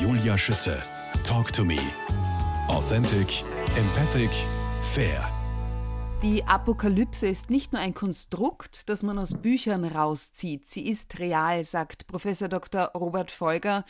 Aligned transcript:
Julia 0.00 0.38
Schütze. 0.38 0.82
Talk 1.24 1.52
to 1.52 1.62
me. 1.62 1.76
Authentic, 2.68 3.42
empathic, 3.76 4.30
fair. 4.94 5.30
Die 6.22 6.42
Apokalypse 6.44 7.28
ist 7.28 7.50
nicht 7.50 7.74
nur 7.74 7.82
ein 7.82 7.92
Konstrukt, 7.92 8.88
das 8.88 9.02
man 9.02 9.18
aus 9.18 9.34
Büchern 9.34 9.84
rauszieht. 9.84 10.66
Sie 10.66 10.86
ist 10.86 11.18
real, 11.18 11.64
sagt 11.64 12.06
Professor 12.06 12.48
Dr. 12.48 12.92
Robert 12.94 13.30
Folger, 13.30 13.84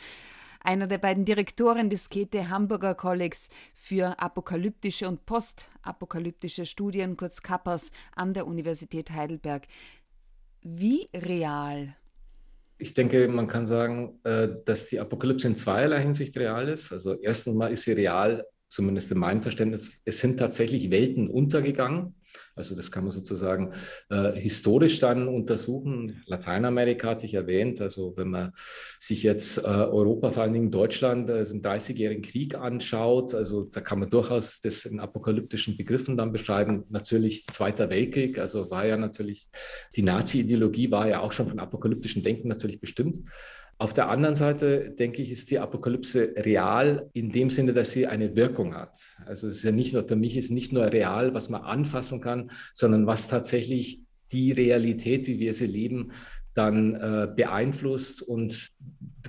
einer 0.59 0.87
der 0.87 0.97
beiden 0.97 1.23
Direktoren 1.23 1.89
des 1.89 2.09
Käthe 2.09 2.49
Hamburger 2.49 2.93
Kollegs 2.93 3.47
für 3.73 4.19
apokalyptische 4.19 5.07
und 5.07 5.25
postapokalyptische 5.25 6.65
Studien, 6.65 7.15
kurz 7.15 7.41
KAPAS, 7.41 7.93
an 8.13 8.33
der 8.33 8.47
Universität 8.47 9.11
Heidelberg. 9.11 9.65
Wie 10.61 11.07
real 11.15 11.95
ich 12.81 12.93
denke, 12.93 13.27
man 13.27 13.47
kann 13.47 13.65
sagen, 13.67 14.19
äh, 14.23 14.49
dass 14.65 14.87
die 14.87 14.99
Apokalypse 14.99 15.47
in 15.47 15.55
zweierlei 15.55 16.01
Hinsicht 16.01 16.35
real 16.37 16.67
ist. 16.67 16.91
Also 16.91 17.13
erstens 17.21 17.55
mal 17.55 17.71
ist 17.71 17.83
sie 17.83 17.91
real, 17.91 18.45
zumindest 18.69 19.11
in 19.11 19.19
meinem 19.19 19.43
Verständnis, 19.43 19.99
es 20.03 20.19
sind 20.19 20.37
tatsächlich 20.37 20.89
Welten 20.89 21.29
untergegangen. 21.29 22.15
Also 22.55 22.75
das 22.75 22.91
kann 22.91 23.03
man 23.03 23.11
sozusagen 23.11 23.73
äh, 24.09 24.33
historisch 24.33 24.99
dann 24.99 25.27
untersuchen. 25.27 26.21
Lateinamerika 26.25 27.09
hatte 27.09 27.25
ich 27.25 27.33
erwähnt. 27.33 27.81
Also 27.81 28.13
wenn 28.17 28.29
man 28.29 28.51
sich 28.99 29.23
jetzt 29.23 29.57
äh, 29.57 29.61
Europa, 29.61 30.31
vor 30.31 30.43
allen 30.43 30.53
Dingen 30.53 30.71
Deutschland, 30.71 31.29
äh, 31.29 31.43
den 31.43 31.61
30-jährigen 31.61 32.23
Krieg 32.23 32.55
anschaut, 32.55 33.33
also 33.33 33.63
da 33.63 33.81
kann 33.81 33.99
man 33.99 34.09
durchaus 34.09 34.59
das 34.59 34.85
in 34.85 34.99
apokalyptischen 34.99 35.77
Begriffen 35.77 36.17
dann 36.17 36.31
beschreiben. 36.31 36.83
Natürlich 36.89 37.45
Zweiter 37.47 37.89
Weltkrieg, 37.89 38.37
also 38.37 38.69
war 38.69 38.85
ja 38.85 38.97
natürlich, 38.97 39.49
die 39.95 40.03
Nazi-Ideologie 40.03 40.91
war 40.91 41.07
ja 41.07 41.21
auch 41.21 41.31
schon 41.31 41.47
von 41.47 41.59
apokalyptischen 41.59 42.23
Denken 42.23 42.47
natürlich 42.47 42.79
bestimmt. 42.79 43.27
Auf 43.81 43.95
der 43.95 44.09
anderen 44.09 44.35
Seite, 44.35 44.91
denke 44.91 45.23
ich, 45.23 45.31
ist 45.31 45.49
die 45.49 45.57
Apokalypse 45.57 46.35
real 46.37 47.09
in 47.13 47.31
dem 47.31 47.49
Sinne, 47.49 47.73
dass 47.73 47.89
sie 47.89 48.05
eine 48.05 48.35
Wirkung 48.35 48.75
hat. 48.75 49.15
Also 49.25 49.47
es 49.47 49.57
ist 49.57 49.63
ja 49.63 49.71
nicht 49.71 49.91
nur, 49.91 50.07
für 50.07 50.15
mich 50.15 50.37
ist 50.37 50.51
nicht 50.51 50.71
nur 50.71 50.85
real, 50.85 51.33
was 51.33 51.49
man 51.49 51.63
anfassen 51.63 52.21
kann, 52.21 52.51
sondern 52.75 53.07
was 53.07 53.27
tatsächlich 53.27 54.01
die 54.31 54.51
Realität, 54.51 55.25
wie 55.25 55.39
wir 55.39 55.55
sie 55.55 55.65
leben, 55.65 56.11
dann 56.53 56.93
äh, 56.93 57.27
beeinflusst 57.35 58.21
und 58.21 58.67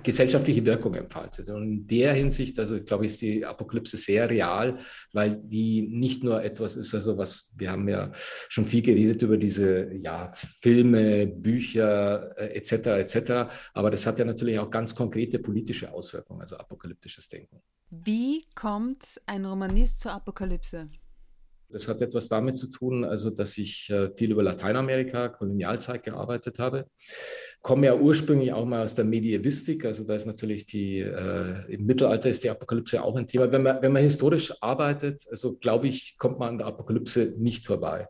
gesellschaftliche 0.03 0.65
Wirkung 0.65 0.95
entfaltet. 0.95 1.51
Und 1.51 1.63
in 1.65 1.87
der 1.87 2.15
Hinsicht, 2.15 2.59
also 2.59 2.83
glaube 2.83 3.07
ich, 3.07 3.13
ist 3.13 3.23
die 3.23 3.45
Apokalypse 3.45 3.97
sehr 3.97 4.29
real, 4.29 4.79
weil 5.13 5.37
die 5.37 5.83
nicht 5.83 6.25
nur 6.25 6.43
etwas 6.43 6.77
ist, 6.77 6.95
also 6.95 7.19
was, 7.19 7.51
wir 7.57 7.71
haben 7.71 7.89
ja 7.89 8.11
schon 8.15 8.67
viel 8.67 8.83
geredet 8.83 9.23
über 9.23 9.37
diese 9.37 9.93
ja, 9.95 10.31
Filme, 10.31 11.27
Bücher 11.27 12.37
äh, 12.39 12.55
etc. 12.57 12.73
etc. 12.73 13.53
Aber 13.75 13.91
das 13.91 14.07
hat 14.07 14.19
ja 14.19 14.25
natürlich 14.25 14.59
auch 14.59 14.71
ganz 14.71 14.95
konkrete 14.95 15.39
politische 15.39 15.93
Auswirkungen, 15.93 16.41
also 16.41 16.57
apokalyptisches 16.57 17.29
Denken. 17.29 17.61
Wie 17.91 18.45
kommt 18.55 19.21
ein 19.27 19.45
Romanist 19.45 20.01
zur 20.01 20.13
Apokalypse? 20.13 20.89
Das 21.73 21.89
hat 21.89 22.01
etwas 22.03 22.29
damit 22.29 22.57
zu 22.57 22.69
tun, 22.69 23.05
also 23.05 23.31
dass 23.31 23.57
ich 23.59 23.91
äh, 23.91 24.11
viel 24.15 24.33
über 24.33 24.43
Lateinamerika, 24.43 25.29
Kolonialzeit 25.29 26.03
gearbeitet 26.03 26.59
habe. 26.59 26.87
Komme 27.63 27.87
ja 27.87 27.95
ursprünglich 27.95 28.53
auch 28.53 28.65
mal 28.65 28.83
aus 28.83 28.95
der 28.95 29.05
Medievistik, 29.05 29.85
also 29.85 30.05
da 30.05 30.15
ist 30.15 30.27
natürlich 30.27 30.67
die, 30.67 30.99
äh, 30.99 31.73
im 31.73 31.87
Mittelalter 31.87 32.29
ist 32.29 32.45
die 32.45 32.51
Apokalypse 32.51 33.03
auch 33.03 33.17
ein 33.17 33.27
Thema. 33.27 33.51
Wenn 33.51 33.63
man, 33.63 33.81
wenn 33.83 33.93
man 33.93 34.03
historisch 34.03 34.53
arbeitet, 34.61 35.23
also 35.31 35.57
glaube 35.57 35.89
ich, 35.89 36.17
kommt 36.19 36.39
man 36.39 36.51
an 36.51 36.59
der 36.59 36.67
Apokalypse 36.67 37.35
nicht 37.39 37.67
vorbei. 37.67 38.09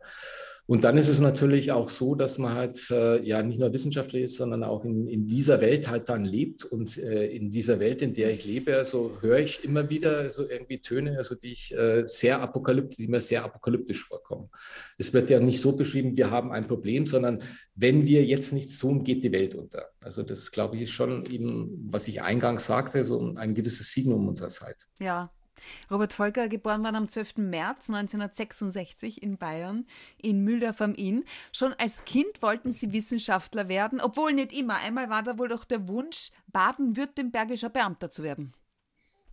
Und 0.67 0.85
dann 0.85 0.97
ist 0.97 1.09
es 1.09 1.21
natürlich 1.21 1.73
auch 1.73 1.89
so, 1.89 2.15
dass 2.15 2.39
man 2.39 2.55
halt 2.55 2.79
äh, 2.91 3.21
ja 3.23 3.43
nicht 3.43 3.59
nur 3.59 3.73
wissenschaftlich 3.73 4.23
ist, 4.25 4.37
sondern 4.37 4.63
auch 4.63 4.85
in, 4.85 5.09
in 5.09 5.27
dieser 5.27 5.61
Welt 5.61 5.89
halt 5.89 6.09
dann 6.09 6.25
lebt. 6.25 6.65
Und 6.65 6.99
äh, 6.99 7.27
in 7.27 7.51
dieser 7.51 7.81
Welt, 7.81 8.01
in 8.01 8.15
der 8.15 8.33
ich 8.33 8.45
lebe, 8.45 8.77
also 8.77 9.11
höre 9.21 9.41
ich 9.41 9.65
immer 9.65 9.91
wieder 9.91 10.31
so 10.31 10.49
irgendwie 10.49 10.79
Töne, 10.79 11.19
also 11.19 11.35
die 11.35 11.53
ich 11.53 11.77
äh, 11.77 12.05
sehr 12.07 12.41
apokalyptisch, 12.41 12.97
die 12.97 13.09
mir 13.09 13.21
sehr 13.21 13.45
apokalyptisch 13.45 14.05
vorkommen. 14.05 14.51
Es 14.99 15.13
wird 15.13 15.31
ja 15.31 15.41
nicht 15.41 15.61
so 15.61 15.73
beschrieben, 15.73 16.17
wir 16.17 16.31
haben 16.31 16.53
ein 16.53 16.67
Problem, 16.67 17.07
sondern 17.07 17.43
wenn 17.75 18.07
wir 18.07 18.25
jetzt 18.25 18.53
nichts 18.53 18.79
tun, 18.79 19.03
geht 19.03 19.25
die 19.25 19.33
Welt 19.33 19.57
unter. 19.57 19.89
Also 20.05 20.23
das 20.23 20.53
glaube 20.53 20.77
ich 20.77 20.83
ist 20.83 20.93
schon 20.93 21.27
eben, 21.27 21.89
was 21.91 22.07
ich 22.07 22.23
eingangs 22.23 22.67
sagte, 22.67 23.05
so 23.05 23.35
ein 23.35 23.55
gewisses 23.55 23.91
Signum 23.93 24.29
unserer 24.29 24.49
Zeit. 24.49 24.87
Ja, 25.01 25.33
Robert 25.91 26.13
Volker, 26.13 26.49
geboren 26.49 26.83
worden 26.83 26.97
am 26.97 27.09
12. 27.09 27.39
März 27.39 27.89
1966 27.91 29.23
in 29.23 29.39
Bayern, 29.39 29.87
in 30.21 30.45
Mühldorf 30.45 30.81
am 30.81 30.95
Inn. 30.95 31.25
Schon 31.53 31.75
als 31.75 32.05
Kind 32.05 32.43
wollten 32.43 32.73
Sie 32.73 32.93
Wissenschaftler 32.93 33.69
werden, 33.69 34.01
obwohl 34.01 34.33
nicht 34.33 34.53
immer. 34.53 34.77
Einmal 34.77 35.11
war 35.11 35.23
da 35.23 35.39
wohl 35.39 35.49
doch 35.49 35.65
der 35.65 35.89
Wunsch, 35.89 36.31
baden-württembergischer 36.53 37.71
Beamter 37.71 38.11
zu 38.11 38.23
werden. 38.23 38.55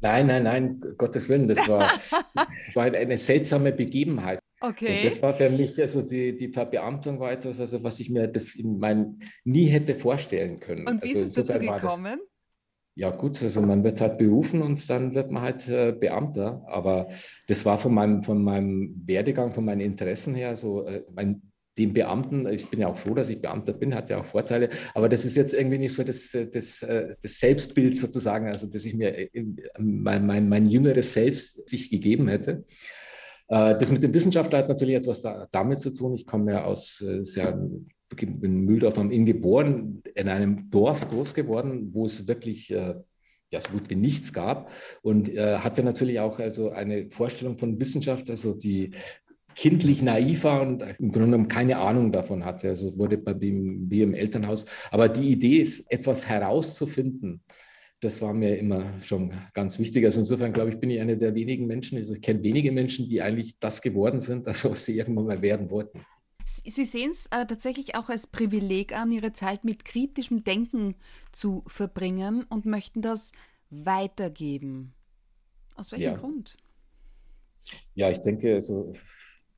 Nein, 0.02 0.28
nein, 0.28 0.44
nein, 0.44 0.82
Gottes 0.98 1.28
Willen, 1.28 1.48
das 1.48 1.68
war, 1.68 1.80
das 2.34 2.76
war 2.76 2.86
eine 2.86 3.18
seltsame 3.18 3.74
Begebenheit. 3.74 4.40
Okay. 4.62 4.98
Und 4.98 5.06
das 5.06 5.22
war 5.22 5.34
für 5.34 5.50
mich, 5.50 5.80
also 5.80 6.02
die, 6.02 6.36
die 6.36 6.50
Verbeamtung 6.50 7.20
war 7.20 7.32
etwas, 7.32 7.60
also 7.60 7.82
was 7.84 8.00
ich 8.00 8.10
mir 8.10 8.28
das 8.28 8.56
in 8.56 8.78
mein, 8.78 9.20
nie 9.46 9.68
hätte 9.68 9.96
vorstellen 9.96 10.60
können. 10.60 10.88
Und 10.88 11.04
wie 11.04 11.16
also 11.16 11.26
ist 11.26 11.38
es 11.38 11.46
dazu 11.46 11.60
gekommen? 11.60 12.20
Ja 13.00 13.12
gut, 13.12 13.42
also 13.42 13.62
man 13.62 13.82
wird 13.86 14.02
halt 14.02 14.18
berufen 14.18 14.62
und 14.62 14.90
dann 14.90 15.16
wird 15.16 15.32
man 15.32 15.42
halt 15.42 15.70
äh, 15.70 15.94
Beamter. 15.94 16.66
Aber 16.68 17.08
das 17.48 17.64
war 17.64 17.78
von 17.78 17.94
meinem, 17.94 18.24
von 18.24 18.44
meinem 18.44 19.02
Werdegang, 19.06 19.54
von 19.54 19.64
meinen 19.64 19.80
Interessen 19.80 20.36
her 20.36 20.58
so, 20.58 20.86
äh, 20.86 21.06
mein, 21.16 21.42
den 21.78 21.94
Beamten, 21.94 22.46
ich 22.50 22.70
bin 22.70 22.82
ja 22.82 22.90
auch 22.90 22.98
froh, 22.98 23.14
dass 23.14 23.30
ich 23.30 23.42
Beamter 23.42 23.72
bin, 23.72 23.96
hat 23.96 24.10
ja 24.10 24.20
auch 24.20 24.26
Vorteile, 24.26 24.68
aber 24.94 25.08
das 25.08 25.24
ist 25.24 25.38
jetzt 25.38 25.54
irgendwie 25.54 25.78
nicht 25.78 25.94
so 25.94 26.04
das, 26.04 26.36
das, 26.52 26.82
äh, 26.82 27.16
das 27.24 27.40
Selbstbild 27.40 27.96
sozusagen, 27.96 28.48
also 28.48 28.68
dass 28.68 28.84
ich 28.84 28.94
mir 28.94 29.18
äh, 29.18 29.46
mein, 29.80 30.26
mein, 30.26 30.50
mein 30.50 30.68
jüngeres 30.68 31.14
Selbst 31.14 31.70
sich 31.70 31.90
gegeben 31.90 32.28
hätte. 32.28 32.66
Äh, 33.48 33.78
das 33.78 33.90
mit 33.92 34.04
dem 34.04 34.14
Wissenschaftler 34.14 34.60
hat 34.60 34.68
natürlich 34.68 34.96
etwas 34.96 35.26
damit 35.52 35.80
zu 35.80 35.94
tun. 35.94 36.16
Ich 36.16 36.26
komme 36.26 36.52
ja 36.52 36.66
aus 36.66 36.98
sehr 36.98 37.66
in 38.22 38.66
Mühldorf 38.66 38.98
am 38.98 39.12
Inn 39.12 39.26
geboren, 39.26 40.02
in 40.16 40.30
einem 40.30 40.70
Dorf 40.70 41.10
groß 41.10 41.34
geworden, 41.34 41.90
wo 41.94 42.06
es 42.06 42.28
wirklich 42.28 42.72
äh, 42.72 42.96
ja, 43.52 43.62
so 43.62 43.72
gut 43.72 43.90
wie 43.90 43.96
nichts 43.96 44.34
gab 44.34 44.72
und 45.02 45.30
äh, 45.30 45.58
hatte 45.58 45.84
natürlich 45.84 46.20
auch 46.20 46.40
also 46.40 46.72
eine 46.72 47.10
Vorstellung 47.10 47.58
von 47.58 47.80
Wissenschaft, 47.80 48.30
also 48.30 48.54
die 48.54 48.92
kindlich 49.56 50.02
naiv 50.02 50.44
war 50.44 50.62
und 50.62 50.82
im 50.82 51.12
Grunde 51.12 51.32
genommen 51.32 51.48
keine 51.48 51.80
Ahnung 51.80 52.12
davon 52.12 52.46
hatte. 52.46 52.70
Also 52.70 52.98
wurde 52.98 53.18
bei 53.18 53.34
mir 53.34 54.04
im 54.04 54.14
Elternhaus. 54.14 54.66
Aber 54.92 55.10
die 55.10 55.32
Idee 55.32 55.58
ist, 55.58 55.92
etwas 55.92 56.30
herauszufinden, 56.30 57.42
das 58.00 58.22
war 58.22 58.34
mir 58.34 58.58
immer 58.58 59.02
schon 59.02 59.34
ganz 59.54 59.78
wichtig. 59.78 60.06
Also 60.06 60.22
insofern 60.22 60.54
glaube 60.54 60.70
ich, 60.70 60.80
bin 60.80 60.90
ich 60.90 61.02
einer 61.02 61.18
der 61.18 61.36
wenigen 61.36 61.68
Menschen, 61.68 61.98
also 61.98 62.14
ich 62.14 62.22
kenne 62.22 62.42
wenige 62.44 62.72
Menschen, 62.72 63.10
die 63.10 63.22
eigentlich 63.22 63.60
das 63.60 63.82
geworden 63.82 64.22
sind, 64.22 64.48
also 64.48 64.72
was 64.72 64.86
sie 64.86 64.98
irgendwann 64.98 65.26
mal 65.26 65.42
werden 65.42 65.70
wollten. 65.70 66.02
Sie 66.50 66.86
sehen 66.86 67.12
es 67.12 67.28
äh, 67.28 67.46
tatsächlich 67.46 67.96
auch 67.96 68.10
als 68.10 68.26
Privileg 68.26 68.94
an, 68.94 69.12
Ihre 69.12 69.34
Zeit 69.34 69.64
mit 69.64 69.86
kritischem 69.86 70.44
Denken 70.44 70.96
zu 71.32 71.64
verbringen 71.68 72.44
und 72.50 72.66
möchten 72.66 73.04
das 73.04 73.32
weitergeben. 73.70 74.94
Aus 75.76 75.92
welchem 75.92 76.04
ja. 76.04 76.18
Grund? 76.18 76.58
Ja, 77.94 78.10
ich 78.10 78.20
denke, 78.20 78.56
also 78.56 78.94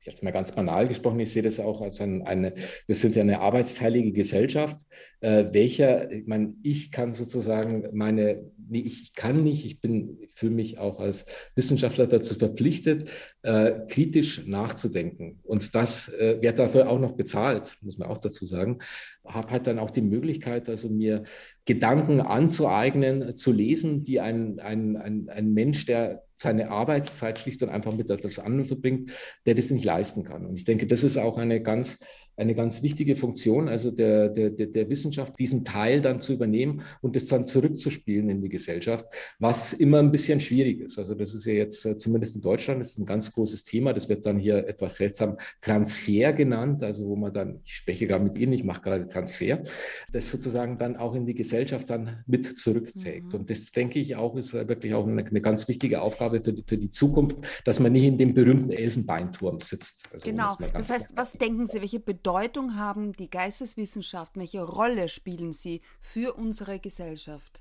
jetzt 0.02 0.22
mal 0.22 0.30
ganz 0.30 0.52
banal 0.52 0.88
gesprochen, 0.88 1.20
ich 1.20 1.32
sehe 1.32 1.42
das 1.42 1.60
auch 1.60 1.80
als 1.80 2.00
ein, 2.00 2.22
eine, 2.22 2.54
wir 2.86 2.94
sind 2.94 3.14
ja 3.14 3.22
eine 3.22 3.40
arbeitsteilige 3.40 4.12
Gesellschaft, 4.12 4.78
äh, 5.20 5.46
welcher, 5.52 6.10
ich 6.10 6.26
meine, 6.26 6.54
ich 6.62 6.90
kann 6.90 7.14
sozusagen 7.14 7.88
meine, 7.92 8.50
nee, 8.68 8.80
ich 8.80 9.14
kann 9.14 9.44
nicht, 9.44 9.64
ich 9.64 9.80
bin, 9.80 10.18
fühle 10.34 10.52
mich 10.52 10.78
auch 10.78 10.98
als 10.98 11.24
Wissenschaftler 11.54 12.06
dazu 12.06 12.34
verpflichtet, 12.34 13.08
äh, 13.42 13.72
kritisch 13.88 14.46
nachzudenken. 14.46 15.40
Und 15.44 15.74
das 15.74 16.08
äh, 16.08 16.40
wird 16.40 16.58
dafür 16.58 16.88
auch 16.88 16.98
noch 16.98 17.12
bezahlt, 17.12 17.76
muss 17.82 17.98
man 17.98 18.08
auch 18.08 18.18
dazu 18.18 18.44
sagen. 18.46 18.78
Habe 19.24 19.50
halt 19.50 19.66
dann 19.66 19.78
auch 19.78 19.90
die 19.90 20.02
Möglichkeit, 20.02 20.68
also 20.68 20.88
mir 20.88 21.22
Gedanken 21.64 22.20
anzueignen, 22.20 23.36
zu 23.36 23.52
lesen, 23.52 24.02
die 24.02 24.20
ein, 24.20 24.58
ein, 24.58 24.96
ein, 24.96 25.28
ein 25.28 25.52
Mensch, 25.52 25.86
der 25.86 26.24
seine 26.36 26.70
Arbeitszeit 26.70 27.38
schlicht 27.38 27.62
und 27.62 27.68
einfach 27.68 27.94
mit 27.94 28.10
etwas 28.10 28.40
anderem 28.40 28.66
verbringt, 28.66 29.12
der 29.46 29.54
das 29.54 29.70
nicht 29.70 29.84
leisten 29.84 30.24
kann. 30.24 30.44
Und 30.44 30.56
ich 30.56 30.64
denke, 30.64 30.86
das 30.86 31.04
ist 31.04 31.16
auch 31.16 31.38
eine 31.38 31.62
ganz 31.62 31.98
eine 32.36 32.54
ganz 32.54 32.82
wichtige 32.82 33.16
Funktion, 33.16 33.68
also 33.68 33.90
der, 33.90 34.28
der, 34.28 34.50
der 34.50 34.88
Wissenschaft, 34.88 35.38
diesen 35.38 35.64
Teil 35.64 36.00
dann 36.00 36.20
zu 36.20 36.32
übernehmen 36.32 36.82
und 37.00 37.14
das 37.14 37.26
dann 37.26 37.44
zurückzuspielen 37.44 38.30
in 38.30 38.42
die 38.42 38.48
Gesellschaft, 38.48 39.04
was 39.38 39.72
immer 39.72 39.98
ein 39.98 40.10
bisschen 40.10 40.40
schwierig 40.40 40.80
ist. 40.80 40.98
Also 40.98 41.14
das 41.14 41.34
ist 41.34 41.44
ja 41.44 41.52
jetzt 41.52 41.84
äh, 41.84 41.96
zumindest 41.96 42.36
in 42.36 42.42
Deutschland 42.42 42.80
das 42.80 42.92
ist 42.92 42.98
ein 42.98 43.06
ganz 43.06 43.30
großes 43.32 43.64
Thema. 43.64 43.92
Das 43.92 44.08
wird 44.08 44.24
dann 44.24 44.38
hier 44.38 44.66
etwas 44.66 44.96
seltsam 44.96 45.36
Transfer 45.60 46.32
genannt, 46.32 46.82
also 46.82 47.06
wo 47.06 47.16
man 47.16 47.32
dann, 47.32 47.60
ich 47.64 47.76
spreche 47.76 48.06
gerade 48.06 48.24
mit 48.24 48.36
Ihnen, 48.36 48.52
ich 48.52 48.64
mache 48.64 48.80
gerade 48.80 49.06
Transfer, 49.06 49.62
das 50.10 50.30
sozusagen 50.30 50.78
dann 50.78 50.96
auch 50.96 51.14
in 51.14 51.26
die 51.26 51.34
Gesellschaft 51.34 51.90
dann 51.90 52.24
mit 52.26 52.58
zurückträgt. 52.58 53.32
Mhm. 53.32 53.40
Und 53.40 53.50
das 53.50 53.70
denke 53.70 53.98
ich 53.98 54.16
auch, 54.16 54.36
ist 54.36 54.54
äh, 54.54 54.66
wirklich 54.68 54.94
auch 54.94 55.06
eine, 55.06 55.24
eine 55.24 55.40
ganz 55.40 55.68
wichtige 55.68 56.00
Aufgabe 56.00 56.42
für 56.42 56.52
die, 56.52 56.64
für 56.66 56.78
die 56.78 56.90
Zukunft, 56.90 57.38
dass 57.64 57.78
man 57.78 57.92
nicht 57.92 58.04
in 58.04 58.18
dem 58.18 58.34
berühmten 58.34 58.70
Elfenbeinturm 58.70 59.60
sitzt. 59.60 60.08
Also 60.12 60.30
genau. 60.30 60.56
Das 60.72 60.90
heißt, 60.90 61.12
was 61.14 61.32
denken 61.32 61.66
Sie, 61.66 61.80
welche 61.80 62.00
Bedeutung 62.00 62.21
Bedeutung 62.22 62.76
haben 62.76 63.12
die 63.12 63.28
Geisteswissenschaften? 63.28 64.40
Welche 64.40 64.62
Rolle 64.62 65.08
spielen 65.08 65.52
sie 65.52 65.80
für 66.00 66.34
unsere 66.34 66.78
Gesellschaft? 66.78 67.60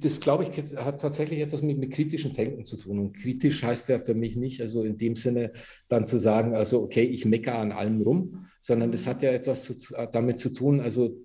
Das, 0.00 0.20
glaube 0.20 0.44
ich, 0.44 0.76
hat 0.76 1.00
tatsächlich 1.00 1.40
etwas 1.40 1.60
mit, 1.60 1.76
mit 1.78 1.92
kritischem 1.92 2.34
Denken 2.34 2.64
zu 2.64 2.76
tun. 2.76 3.00
Und 3.00 3.16
kritisch 3.16 3.64
heißt 3.64 3.88
ja 3.88 3.98
für 3.98 4.14
mich 4.14 4.36
nicht, 4.36 4.60
also 4.60 4.84
in 4.84 4.96
dem 4.96 5.16
Sinne 5.16 5.50
dann 5.88 6.06
zu 6.06 6.20
sagen, 6.20 6.54
also 6.54 6.80
okay, 6.80 7.02
ich 7.02 7.24
meckere 7.24 7.58
an 7.58 7.72
allem 7.72 8.00
rum, 8.00 8.46
sondern 8.60 8.92
es 8.92 9.08
hat 9.08 9.22
ja 9.22 9.32
etwas 9.32 9.64
zu, 9.64 9.94
damit 10.12 10.38
zu 10.38 10.50
tun, 10.50 10.80
also 10.80 11.20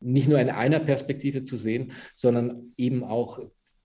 nicht 0.00 0.28
nur 0.28 0.38
in 0.38 0.50
einer 0.50 0.78
Perspektive 0.78 1.42
zu 1.42 1.56
sehen, 1.56 1.92
sondern 2.14 2.74
eben 2.76 3.02
auch 3.02 3.40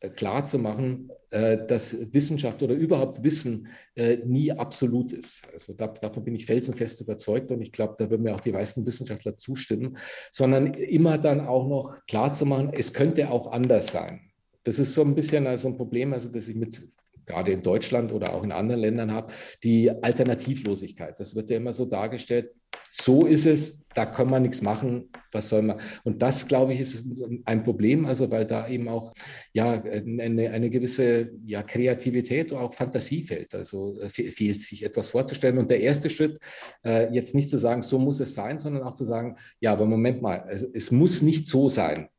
klar 0.09 0.45
zu 0.45 0.59
machen, 0.59 1.09
äh, 1.29 1.65
dass 1.65 2.13
Wissenschaft 2.13 2.61
oder 2.61 2.73
überhaupt 2.73 3.23
Wissen 3.23 3.67
äh, 3.95 4.17
nie 4.25 4.51
absolut 4.51 5.13
ist. 5.13 5.43
Also 5.53 5.73
davon 5.73 6.23
bin 6.23 6.35
ich 6.35 6.45
felsenfest 6.45 7.01
überzeugt 7.01 7.51
und 7.51 7.61
ich 7.61 7.71
glaube, 7.71 7.95
da 7.97 8.09
würden 8.09 8.23
mir 8.23 8.35
auch 8.35 8.39
die 8.39 8.51
meisten 8.51 8.85
Wissenschaftler 8.85 9.37
zustimmen, 9.37 9.97
sondern 10.31 10.73
immer 10.73 11.17
dann 11.17 11.41
auch 11.41 11.67
noch 11.67 11.95
klar 12.07 12.33
zu 12.33 12.45
machen, 12.45 12.71
es 12.73 12.93
könnte 12.93 13.29
auch 13.29 13.51
anders 13.51 13.87
sein. 13.87 14.21
Das 14.63 14.79
ist 14.79 14.93
so 14.93 15.01
ein 15.01 15.15
bisschen 15.15 15.47
also 15.47 15.67
ein 15.67 15.77
Problem, 15.77 16.13
also 16.13 16.29
dass 16.29 16.47
ich 16.47 16.55
mit 16.55 16.87
gerade 17.25 17.51
in 17.51 17.63
Deutschland 17.63 18.11
oder 18.11 18.33
auch 18.33 18.43
in 18.43 18.51
anderen 18.51 18.81
Ländern 18.81 19.11
habe, 19.11 19.33
die 19.63 19.89
Alternativlosigkeit. 19.89 21.19
Das 21.19 21.35
wird 21.35 21.49
ja 21.49 21.57
immer 21.57 21.73
so 21.73 21.85
dargestellt, 21.85 22.51
so 22.91 23.25
ist 23.25 23.45
es, 23.45 23.81
da 23.95 24.05
kann 24.05 24.29
man 24.29 24.41
nichts 24.41 24.61
machen, 24.61 25.09
was 25.33 25.49
soll 25.49 25.61
man. 25.63 25.79
Und 26.03 26.21
das, 26.21 26.47
glaube 26.47 26.73
ich, 26.73 26.79
ist 26.79 27.05
ein 27.45 27.63
Problem, 27.63 28.05
also 28.05 28.29
weil 28.31 28.45
da 28.45 28.67
eben 28.67 28.87
auch 28.87 29.13
ja, 29.53 29.81
eine, 29.81 30.49
eine 30.51 30.69
gewisse 30.69 31.31
ja, 31.45 31.63
Kreativität 31.63 32.51
oder 32.51 32.61
auch 32.61 32.73
Fantasie 32.73 33.23
fehlt. 33.23 33.53
Also 33.53 33.99
äh, 33.99 34.09
fehlt 34.09 34.61
sich 34.61 34.83
etwas 34.83 35.09
vorzustellen. 35.09 35.57
Und 35.57 35.69
der 35.69 35.81
erste 35.81 36.09
Schritt, 36.09 36.39
äh, 36.85 37.13
jetzt 37.13 37.35
nicht 37.35 37.49
zu 37.49 37.57
sagen, 37.57 37.81
so 37.83 37.99
muss 37.99 38.19
es 38.19 38.33
sein, 38.33 38.59
sondern 38.59 38.83
auch 38.83 38.95
zu 38.95 39.05
sagen, 39.05 39.37
ja, 39.59 39.71
aber 39.73 39.85
Moment 39.85 40.21
mal, 40.21 40.45
es, 40.49 40.63
es 40.73 40.91
muss 40.91 41.21
nicht 41.21 41.47
so 41.47 41.69
sein. 41.69 42.09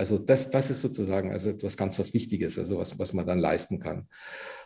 Also 0.00 0.16
das, 0.16 0.50
das 0.50 0.70
ist 0.70 0.80
sozusagen 0.80 1.30
also 1.30 1.50
etwas 1.50 1.76
ganz 1.76 1.98
was 1.98 2.14
Wichtiges, 2.14 2.58
also 2.58 2.78
was, 2.78 2.98
was 2.98 3.12
man 3.12 3.26
dann 3.26 3.38
leisten 3.38 3.80
kann. 3.80 4.08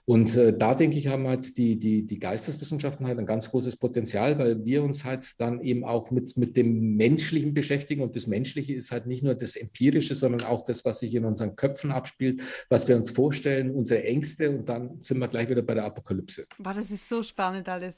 Und 0.07 0.37
äh, 0.37 0.57
da 0.57 0.75
denke 0.75 0.99
ich, 0.99 1.07
haben 1.07 1.27
halt 1.27 1.57
die, 1.57 1.79
die, 1.79 2.05
die 2.05 2.19
Geisteswissenschaften 2.19 3.07
halt 3.07 3.19
ein 3.19 3.25
ganz 3.25 3.51
großes 3.51 3.77
Potenzial, 3.77 4.39
weil 4.39 4.63
wir 4.63 4.83
uns 4.83 5.05
halt 5.05 5.41
dann 5.41 5.63
eben 5.63 5.83
auch 5.83 6.11
mit, 6.11 6.37
mit 6.37 6.59
dem 6.59 6.97
Menschlichen 6.97 7.55
beschäftigen. 7.55 8.03
Und 8.03 8.15
das 8.15 8.27
Menschliche 8.27 8.75
ist 8.75 8.91
halt 8.93 9.07
nicht 9.07 9.25
nur 9.25 9.35
das 9.35 9.57
Empirische, 9.57 10.15
sondern 10.15 10.47
auch 10.47 10.63
das, 10.63 10.85
was 10.85 11.01
sich 11.01 11.15
in 11.15 11.25
unseren 11.25 11.57
Köpfen 11.57 11.91
abspielt, 11.91 12.43
was 12.69 12.87
wir 12.87 12.97
uns 12.97 13.13
vorstellen, 13.13 13.71
unsere 13.71 14.05
Ängste. 14.05 14.51
Und 14.51 14.69
dann 14.69 15.03
sind 15.03 15.19
wir 15.19 15.29
gleich 15.29 15.49
wieder 15.49 15.63
bei 15.63 15.73
der 15.73 15.85
Apokalypse. 15.85 16.47
Boah, 16.59 16.75
das 16.75 16.91
ist 16.91 17.09
so 17.09 17.23
spannend 17.23 17.67
alles. 17.71 17.97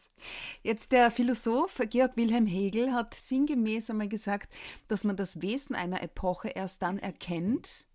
Jetzt 0.62 0.92
der 0.92 1.10
Philosoph 1.10 1.82
Georg 1.90 2.16
Wilhelm 2.16 2.46
Hegel 2.46 2.92
hat 2.92 3.14
sinngemäß 3.14 3.90
einmal 3.90 4.08
gesagt, 4.08 4.54
dass 4.86 5.02
man 5.02 5.16
das 5.16 5.42
Wesen 5.42 5.74
einer 5.74 6.00
Epoche 6.04 6.50
erst 6.50 6.82
dann 6.82 7.00
erkennt, 7.00 7.86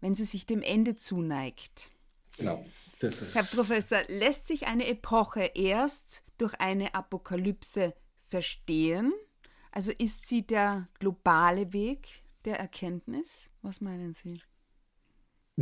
wenn 0.00 0.14
sie 0.14 0.24
sich 0.24 0.46
dem 0.46 0.62
Ende 0.62 0.94
zuneigt. 0.94 1.90
Genau. 2.38 2.64
Herr 3.02 3.44
Professor, 3.44 3.98
lässt 4.08 4.46
sich 4.46 4.66
eine 4.66 4.86
Epoche 4.86 5.50
erst 5.54 6.24
durch 6.38 6.54
eine 6.60 6.94
Apokalypse 6.94 7.94
verstehen? 8.28 9.12
Also 9.70 9.92
ist 9.92 10.26
sie 10.26 10.46
der 10.46 10.88
globale 10.98 11.72
Weg 11.72 12.22
der 12.44 12.58
Erkenntnis? 12.58 13.50
Was 13.62 13.80
meinen 13.80 14.14
Sie? 14.14 14.40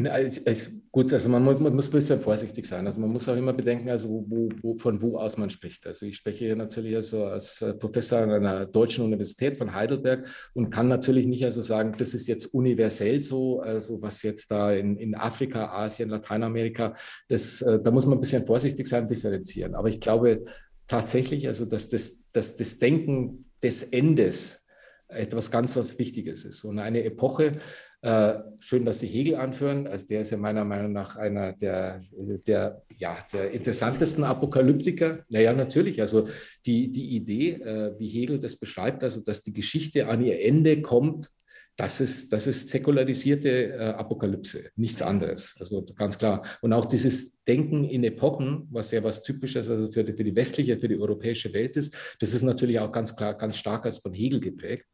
Es, 0.07 0.39
es, 0.39 0.71
gut, 0.91 1.13
also 1.13 1.29
man 1.29 1.43
muss, 1.43 1.59
man 1.61 1.75
muss, 1.75 1.89
ein 1.89 1.93
bisschen 1.93 2.21
vorsichtig 2.21 2.67
sein. 2.67 2.87
Also 2.87 3.01
man 3.01 3.11
muss 3.11 3.29
auch 3.29 3.37
immer 3.37 3.53
bedenken, 3.53 3.89
also 3.89 4.09
wo, 4.29 4.49
wo, 4.63 4.77
von 4.77 5.01
wo 5.01 5.19
aus 5.19 5.37
man 5.37 5.51
spricht. 5.51 5.87
Also 5.87 6.07
ich 6.07 6.17
spreche 6.17 6.45
hier 6.45 6.57
natürlich 6.57 6.95
also 6.97 7.25
als 7.25 7.61
äh, 7.63 7.75
Professor 7.75 8.19
an 8.21 8.31
einer 8.31 8.67
deutschen 8.67 9.05
Universität 9.05 9.57
von 9.57 9.75
Heidelberg 9.75 10.27
und 10.55 10.71
kann 10.71 10.89
natürlich 10.89 11.27
nicht 11.27 11.45
also 11.45 11.63
sagen, 11.63 11.95
das 11.99 12.15
ist 12.15 12.27
jetzt 12.27 12.47
universell 12.47 13.21
so, 13.21 13.61
also 13.61 14.01
was 14.03 14.23
jetzt 14.23 14.51
da 14.51 14.73
in, 14.73 14.97
in 14.97 15.15
Afrika, 15.15 15.67
Asien, 15.67 16.09
Lateinamerika, 16.09 16.95
das, 17.29 17.63
äh, 17.63 17.81
da 17.81 17.91
muss 17.91 18.07
man 18.07 18.19
ein 18.19 18.21
bisschen 18.21 18.47
vorsichtig 18.47 18.87
sein, 18.87 19.09
differenzieren. 19.09 19.75
Aber 19.75 19.89
ich 19.89 20.01
glaube 20.01 20.45
tatsächlich, 20.87 21.47
also 21.47 21.65
dass 21.65 21.89
das, 21.89 22.25
dass 22.33 22.57
das 22.57 22.79
Denken 22.79 23.47
des 23.63 23.83
Endes 23.83 24.61
etwas 25.11 25.51
ganz 25.51 25.77
was 25.77 25.99
Wichtiges 25.99 26.45
ist. 26.45 26.65
Und 26.65 26.79
eine 26.79 27.05
Epoche, 27.05 27.59
äh, 28.03 28.35
schön, 28.59 28.85
dass 28.85 29.01
Sie 29.01 29.07
Hegel 29.07 29.37
anführen. 29.37 29.87
Also 29.87 30.07
der 30.07 30.23
ist 30.23 30.31
ja 30.31 30.39
meiner 30.39 30.65
Meinung 30.65 30.93
nach 30.93 31.17
einer 31.17 31.53
der, 31.53 32.01
der, 32.47 32.83
ja, 32.97 33.19
der 33.33 33.51
interessantesten 33.51 34.25
Apokalyptiker. 34.25 35.25
Naja, 35.29 35.53
natürlich. 35.53 36.01
Also 36.01 36.29
die, 36.65 36.91
die 36.91 37.17
Idee, 37.17 37.53
äh, 37.53 37.99
wie 37.99 38.09
Hegel 38.09 38.41
das 38.41 38.57
beschreibt, 38.57 39.05
also 39.05 39.23
dass 39.23 39.43
die 39.43 39.53
Geschichte 39.53 40.09
an 40.09 40.23
ihr 40.25 40.43
Ende 40.43 40.81
kommt, 40.81 41.31
das 41.77 42.01
ist, 42.01 42.33
das 42.33 42.47
ist 42.47 42.69
säkularisierte 42.69 43.73
äh, 43.73 43.79
Apokalypse, 43.79 44.71
nichts 44.77 45.01
anderes. 45.01 45.55
Also 45.59 45.85
ganz 45.97 46.19
klar. 46.19 46.45
Und 46.61 46.73
auch 46.73 46.85
dieses 46.85 47.43
Denken 47.45 47.85
in 47.85 48.05
Epochen, 48.05 48.69
was 48.71 48.91
ja 48.91 49.03
was 49.03 49.23
Typisches 49.23 49.71
also 49.71 49.91
für, 49.91 50.05
die, 50.05 50.13
für 50.13 50.25
die 50.25 50.37
westliche, 50.37 50.79
für 50.79 50.89
die 50.89 50.99
europäische 50.99 51.53
Welt 51.55 51.77
ist, 51.77 51.97
das 52.21 52.35
ist 52.35 52.43
natürlich 52.43 52.79
auch 52.79 52.93
ganz 52.93 53.17
klar, 53.17 53.35
ganz 53.35 53.57
stark 53.57 53.87
als 53.87 53.99
von 53.99 54.13
Hegel 54.13 54.41
geprägt. 54.41 54.87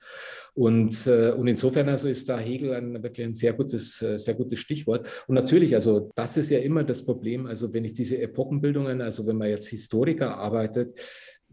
Und, 0.55 1.07
äh, 1.07 1.33
und 1.33 1.49
insofern 1.49 1.89
also 1.89 2.09
ist 2.09 2.29
da 2.29 2.39
Hegel 2.39 2.73
ein, 2.73 3.03
wirklich 3.03 3.27
ein 3.27 3.35
sehr 3.35 3.53
gutes, 3.53 4.01
äh, 4.01 4.19
sehr 4.19 4.35
gutes 4.35 4.59
Stichwort. 4.59 5.07
Und 5.27 5.35
natürlich, 5.35 5.75
also 5.75 6.11
das 6.15 6.37
ist 6.37 6.51
ja 6.51 6.61
immer 6.61 6.85
das 6.85 7.05
Problem, 7.05 7.47
also 7.47 7.73
wenn 7.75 7.85
ich 7.85 7.93
diese 7.93 8.19
Epochenbildungen, 8.19 9.03
also 9.03 9.27
wenn 9.27 9.37
man 9.37 9.49
jetzt 9.49 9.69
Historiker 9.69 10.39
arbeitet, 10.39 10.99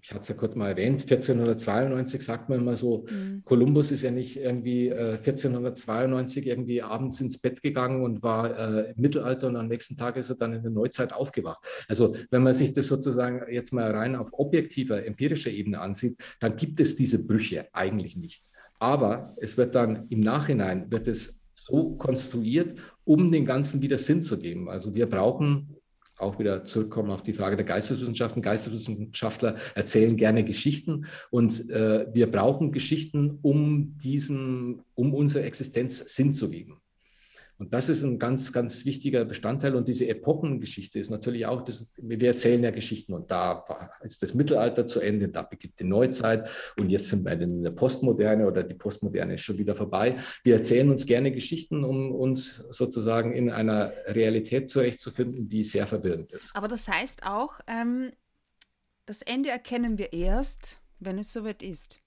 ich 0.03 0.11
hatte 0.11 0.19
es 0.19 0.27
ja 0.27 0.35
kurz 0.35 0.53
mal 0.55 0.71
erwähnt, 0.71 1.01
1492 1.01 2.21
sagt 2.21 2.49
man 2.49 2.59
immer 2.59 2.75
so, 2.75 3.05
mhm. 3.09 3.41
Kolumbus 3.45 3.89
ist 3.89 4.01
ja 4.01 4.11
nicht 4.11 4.35
irgendwie 4.35 4.89
äh, 4.89 5.13
1492 5.13 6.45
irgendwie 6.45 6.81
abends 6.81 7.21
ins 7.21 7.37
Bett 7.37 7.61
gegangen 7.61 8.03
und 8.03 8.21
war 8.21 8.59
äh, 8.59 8.91
im 8.91 9.01
Mittelalter 9.01 9.47
und 9.47 9.55
am 9.55 9.69
nächsten 9.69 9.95
Tag 9.95 10.17
ist 10.17 10.29
er 10.29 10.35
dann 10.35 10.51
in 10.51 10.61
der 10.61 10.71
Neuzeit 10.71 11.13
aufgewacht. 11.13 11.63
Also 11.87 12.17
wenn 12.31 12.43
man 12.43 12.53
sich 12.53 12.73
das 12.73 12.87
sozusagen 12.87 13.49
jetzt 13.49 13.71
mal 13.71 13.91
rein 13.91 14.17
auf 14.17 14.31
objektiver, 14.33 15.05
empirischer 15.05 15.51
Ebene 15.51 15.79
ansieht, 15.79 16.21
dann 16.41 16.57
gibt 16.57 16.81
es 16.81 16.97
diese 16.97 17.25
Brüche 17.25 17.69
eigentlich 17.71 18.17
nicht. 18.17 18.43
Aber 18.79 19.33
es 19.37 19.55
wird 19.55 19.73
dann 19.73 20.07
im 20.09 20.19
Nachhinein, 20.19 20.91
wird 20.91 21.07
es 21.07 21.39
so 21.53 21.95
konstruiert, 21.95 22.77
um 23.05 23.31
den 23.31 23.45
Ganzen 23.45 23.81
wieder 23.81 23.97
Sinn 23.97 24.21
zu 24.21 24.37
geben. 24.37 24.67
Also 24.67 24.93
wir 24.93 25.09
brauchen 25.09 25.77
auch 26.23 26.39
wieder 26.39 26.63
zurückkommen 26.65 27.11
auf 27.11 27.23
die 27.23 27.33
Frage 27.33 27.55
der 27.55 27.65
Geisteswissenschaften. 27.65 28.41
Geisteswissenschaftler 28.41 29.55
erzählen 29.75 30.17
gerne 30.17 30.43
Geschichten 30.43 31.05
und 31.29 31.69
äh, 31.69 32.07
wir 32.13 32.31
brauchen 32.31 32.71
Geschichten, 32.71 33.39
um 33.41 33.97
diesen, 33.97 34.81
um 34.95 35.13
unserer 35.13 35.43
Existenz 35.43 35.99
Sinn 35.99 36.33
zu 36.33 36.49
geben. 36.49 36.82
Und 37.57 37.71
das 37.71 37.87
ist 37.87 38.03
ein 38.03 38.19
ganz, 38.19 38.51
ganz 38.51 38.83
wichtiger 38.85 39.25
Bestandteil. 39.25 39.75
Und 39.75 39.87
diese 39.87 40.07
Epochengeschichte 40.07 40.99
ist 40.99 41.09
natürlich 41.09 41.45
auch, 41.45 41.61
das, 41.61 41.93
wir 42.01 42.27
erzählen 42.27 42.63
ja 42.63 42.71
Geschichten 42.71 43.13
und 43.13 43.29
da 43.31 43.63
ist 44.03 44.21
das 44.23 44.33
Mittelalter 44.33 44.87
zu 44.87 44.99
Ende, 44.99 45.29
da 45.29 45.43
beginnt 45.43 45.79
die 45.79 45.83
Neuzeit 45.83 46.49
und 46.79 46.89
jetzt 46.89 47.09
sind 47.09 47.23
wir 47.23 47.39
in 47.39 47.63
der 47.63 47.71
Postmoderne 47.71 48.47
oder 48.47 48.63
die 48.63 48.73
Postmoderne 48.73 49.35
ist 49.35 49.41
schon 49.41 49.57
wieder 49.57 49.75
vorbei. 49.75 50.17
Wir 50.43 50.55
erzählen 50.55 50.89
uns 50.89 51.05
gerne 51.05 51.31
Geschichten, 51.31 51.83
um 51.83 52.11
uns 52.11 52.65
sozusagen 52.71 53.33
in 53.33 53.49
einer 53.49 53.93
Realität 54.07 54.69
zurechtzufinden, 54.69 55.47
die 55.47 55.63
sehr 55.63 55.87
verwirrend 55.87 56.31
ist. 56.31 56.55
Aber 56.55 56.67
das 56.67 56.87
heißt 56.87 57.23
auch, 57.23 57.59
ähm, 57.67 58.11
das 59.05 59.21
Ende 59.21 59.49
erkennen 59.49 59.97
wir 59.97 60.13
erst, 60.13 60.79
wenn 60.99 61.17
es 61.17 61.31
soweit 61.31 61.61
ist. 61.61 61.99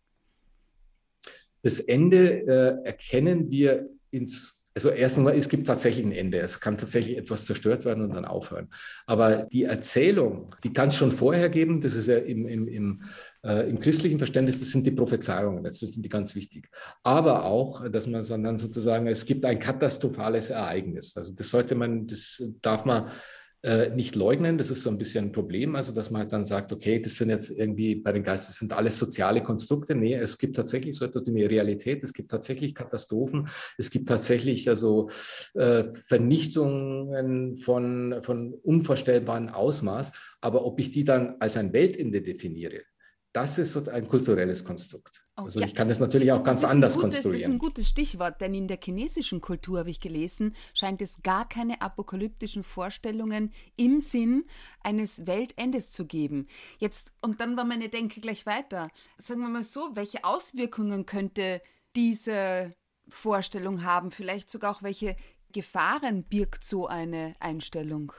Das 1.63 1.81
Ende 1.81 2.47
äh, 2.47 2.87
erkennen 2.87 3.51
wir 3.51 3.89
ins 4.11 4.56
also 4.77 4.91
erstens 4.91 5.25
mal, 5.25 5.35
es 5.35 5.49
gibt 5.49 5.67
tatsächlich 5.67 6.05
ein 6.05 6.13
Ende. 6.13 6.39
Es 6.39 6.61
kann 6.61 6.77
tatsächlich 6.77 7.17
etwas 7.17 7.47
zerstört 7.47 7.87
werden 7.87 8.05
und 8.05 8.15
dann 8.15 8.27
aufhören. 8.27 8.69
Aber 9.07 9.45
die 9.45 9.65
Erzählung, 9.65 10.55
die 10.63 10.73
kann 10.75 10.89
es 10.89 10.97
schon 10.97 11.13
vorher 11.13 11.49
geben. 11.49 11.81
Das 11.81 11.95
ist 11.95 12.09
ja 12.09 12.19
im, 12.19 12.47
im, 12.47 12.69
im, 12.69 13.03
äh, 13.43 13.71
im 13.71 13.81
christlichen 13.81 14.19
Verständnis, 14.19 14.59
das 14.59 14.69
sind 14.73 14.87
die 14.87 14.91
Prophezeiungen. 14.91 15.65
Das 15.65 15.79
sind 15.79 16.05
die 16.05 16.11
ganz 16.11 16.35
wichtig. 16.35 16.69
Aber 17.03 17.47
auch, 17.47 17.89
dass 17.89 18.07
man 18.07 18.23
dann 18.23 18.59
sozusagen, 18.59 19.07
es 19.07 19.25
gibt 19.25 19.47
ein 19.47 19.59
katastrophales 19.59 20.51
Ereignis. 20.51 21.17
Also 21.17 21.35
das 21.35 21.49
sollte 21.49 21.75
man, 21.75 22.07
das 22.07 22.45
darf 22.61 22.85
man 22.85 23.11
äh, 23.63 23.91
nicht 23.91 24.15
leugnen. 24.15 24.59
Das 24.59 24.71
ist 24.71 24.83
so 24.83 24.91
ein 24.91 24.99
bisschen 24.99 25.27
ein 25.27 25.33
Problem, 25.33 25.77
also 25.77 25.93
dass 25.93 26.11
man 26.11 26.23
halt 26.23 26.33
dann 26.33 26.45
sagt, 26.45 26.73
okay, 26.73 27.01
das 27.01 27.17
sind 27.17 27.31
jetzt 27.31 27.51
irgendwie 27.51 27.97
bei 27.97 28.13
den 28.13 28.23
Geistern 28.23 28.53
sind 28.53 28.73
alles 28.73 28.99
soziale 28.99 29.43
Konstrukte. 29.43 29.95
Nee, 29.95 30.15
es 30.15 30.39
gibt 30.39 30.57
tatsächlich 30.57 30.97
so 30.97 31.05
etwas 31.05 31.27
wie 31.27 31.45
Realität, 31.45 32.05
es 32.05 32.13
gibt 32.13 32.31
tatsächlich 32.31 32.75
Katastrophen, 32.75 33.49
es 33.79 33.91
gibt 33.91 34.09
tatsächlich 34.09 34.69
also 34.69 35.09
äh, 35.55 35.85
Vernichtungen 35.85 37.57
von, 37.57 38.21
von 38.23 38.55
unvorstellbarem 38.55 39.49
Ausmaß. 39.49 40.13
Aber 40.41 40.65
ob 40.65 40.79
ich 40.79 40.91
die 40.91 41.05
dann 41.05 41.37
als 41.41 41.57
ein 41.57 41.73
Weltende 41.73 42.23
definiere, 42.23 42.83
das 43.37 43.59
ist 43.59 43.77
ein 43.91 44.09
kulturelles 44.09 44.65
Konstrukt. 44.65 45.23
Oh, 45.37 45.43
also 45.43 45.61
ja. 45.61 45.67
ich 45.67 45.75
kann 45.75 45.89
das 45.89 46.01
natürlich 46.01 46.33
auch 46.33 46.43
ganz 46.43 46.65
anders 46.65 46.95
gutes, 46.95 47.03
konstruieren. 47.03 47.33
Das 47.35 47.49
ist 47.49 47.55
ein 47.55 47.59
gutes 47.59 47.89
Stichwort, 47.89 48.41
denn 48.41 48.55
in 48.55 48.67
der 48.67 48.79
chinesischen 48.83 49.43
Kultur, 49.43 49.81
habe 49.81 49.91
ich 49.91 50.01
gelesen, 50.01 50.57
scheint 50.73 51.03
es 51.03 51.23
gar 51.23 51.47
keine 51.47 51.83
apokalyptischen 51.83 52.63
Vorstellungen 52.63 53.53
im 53.77 54.01
Sinn 54.01 54.47
eines 54.83 55.27
Weltendes 55.27 55.93
zu 55.93 56.07
geben. 56.07 56.47
Jetzt, 56.79 57.13
und 57.21 57.43
dann 57.43 57.59
war 57.59 57.67
meine 57.67 57.91
Denke 57.91 58.23
gleich 58.23 58.47
weiter. 58.47 58.89
Sagen 59.23 59.43
wir 59.43 59.51
mal 59.51 59.63
so, 59.63 59.91
welche 59.93 60.25
Auswirkungen 60.25 61.05
könnte 61.05 61.61
diese 61.95 62.73
Vorstellung 63.11 63.85
haben, 63.85 64.13
vielleicht 64.13 64.51
sogar 64.51 64.75
auch 64.75 64.83
welche 64.83 65.15
Gefahren 65.53 66.25
birgt 66.25 66.65
so 66.65 66.87
eine 66.87 67.35
Einstellung? 67.41 68.15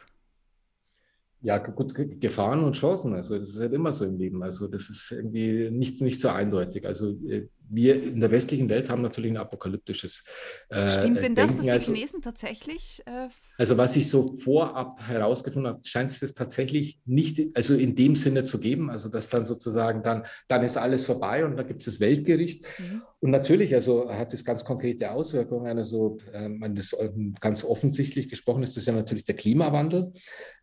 Ja, 1.41 1.59
gut, 1.59 1.93
Gefahren 2.19 2.63
und 2.63 2.73
Chancen. 2.73 3.13
Also 3.13 3.37
das 3.37 3.49
ist 3.49 3.59
halt 3.59 3.73
immer 3.73 3.93
so 3.93 4.05
im 4.05 4.17
Leben. 4.17 4.41
Also 4.43 4.67
das 4.67 4.89
ist 4.89 5.11
irgendwie 5.11 5.69
nicht, 5.69 6.01
nicht 6.01 6.19
so 6.19 6.29
eindeutig. 6.29 6.85
Also 6.85 7.11
äh, 7.27 7.47
wir 7.69 8.01
in 8.01 8.19
der 8.19 8.31
westlichen 8.31 8.69
Welt 8.69 8.89
haben 8.89 9.01
natürlich 9.01 9.31
ein 9.31 9.37
apokalyptisches. 9.37 10.23
Äh, 10.69 10.89
Stimmt 10.89 11.17
denn 11.17 11.35
das, 11.35 11.55
dass 11.55 11.65
die 11.65 11.71
also, 11.71 11.91
Chinesen 11.91 12.21
tatsächlich? 12.21 13.01
Äh, 13.05 13.29
also 13.57 13.77
was 13.77 13.95
ich 13.95 14.09
so 14.09 14.37
vorab 14.37 14.99
herausgefunden 15.07 15.71
habe, 15.71 15.81
scheint 15.85 16.11
es 16.11 16.19
das 16.19 16.33
tatsächlich 16.33 16.99
nicht, 17.05 17.41
also 17.55 17.75
in 17.75 17.95
dem 17.95 18.15
Sinne 18.15 18.43
zu 18.43 18.59
geben. 18.59 18.89
Also 18.89 19.09
dass 19.09 19.29
dann 19.29 19.45
sozusagen 19.45 20.03
dann, 20.03 20.25
dann 20.47 20.63
ist 20.63 20.77
alles 20.77 21.05
vorbei 21.05 21.45
und 21.45 21.57
dann 21.57 21.67
gibt 21.67 21.81
es 21.81 21.85
das 21.85 21.99
Weltgericht. 21.99 22.65
Mhm. 22.79 23.01
Und 23.19 23.31
natürlich, 23.31 23.73
also 23.73 24.09
hat 24.09 24.33
es 24.33 24.45
ganz 24.45 24.63
konkrete 24.63 25.11
Auswirkungen. 25.11 25.77
Also 25.77 26.17
äh, 26.33 26.49
man 26.49 26.75
das 26.75 26.95
ganz 27.39 27.63
offensichtlich 27.63 28.29
gesprochen 28.29 28.63
ist, 28.63 28.77
das 28.77 28.85
ja 28.85 28.93
natürlich 28.93 29.23
der 29.23 29.35
Klimawandel. 29.35 30.11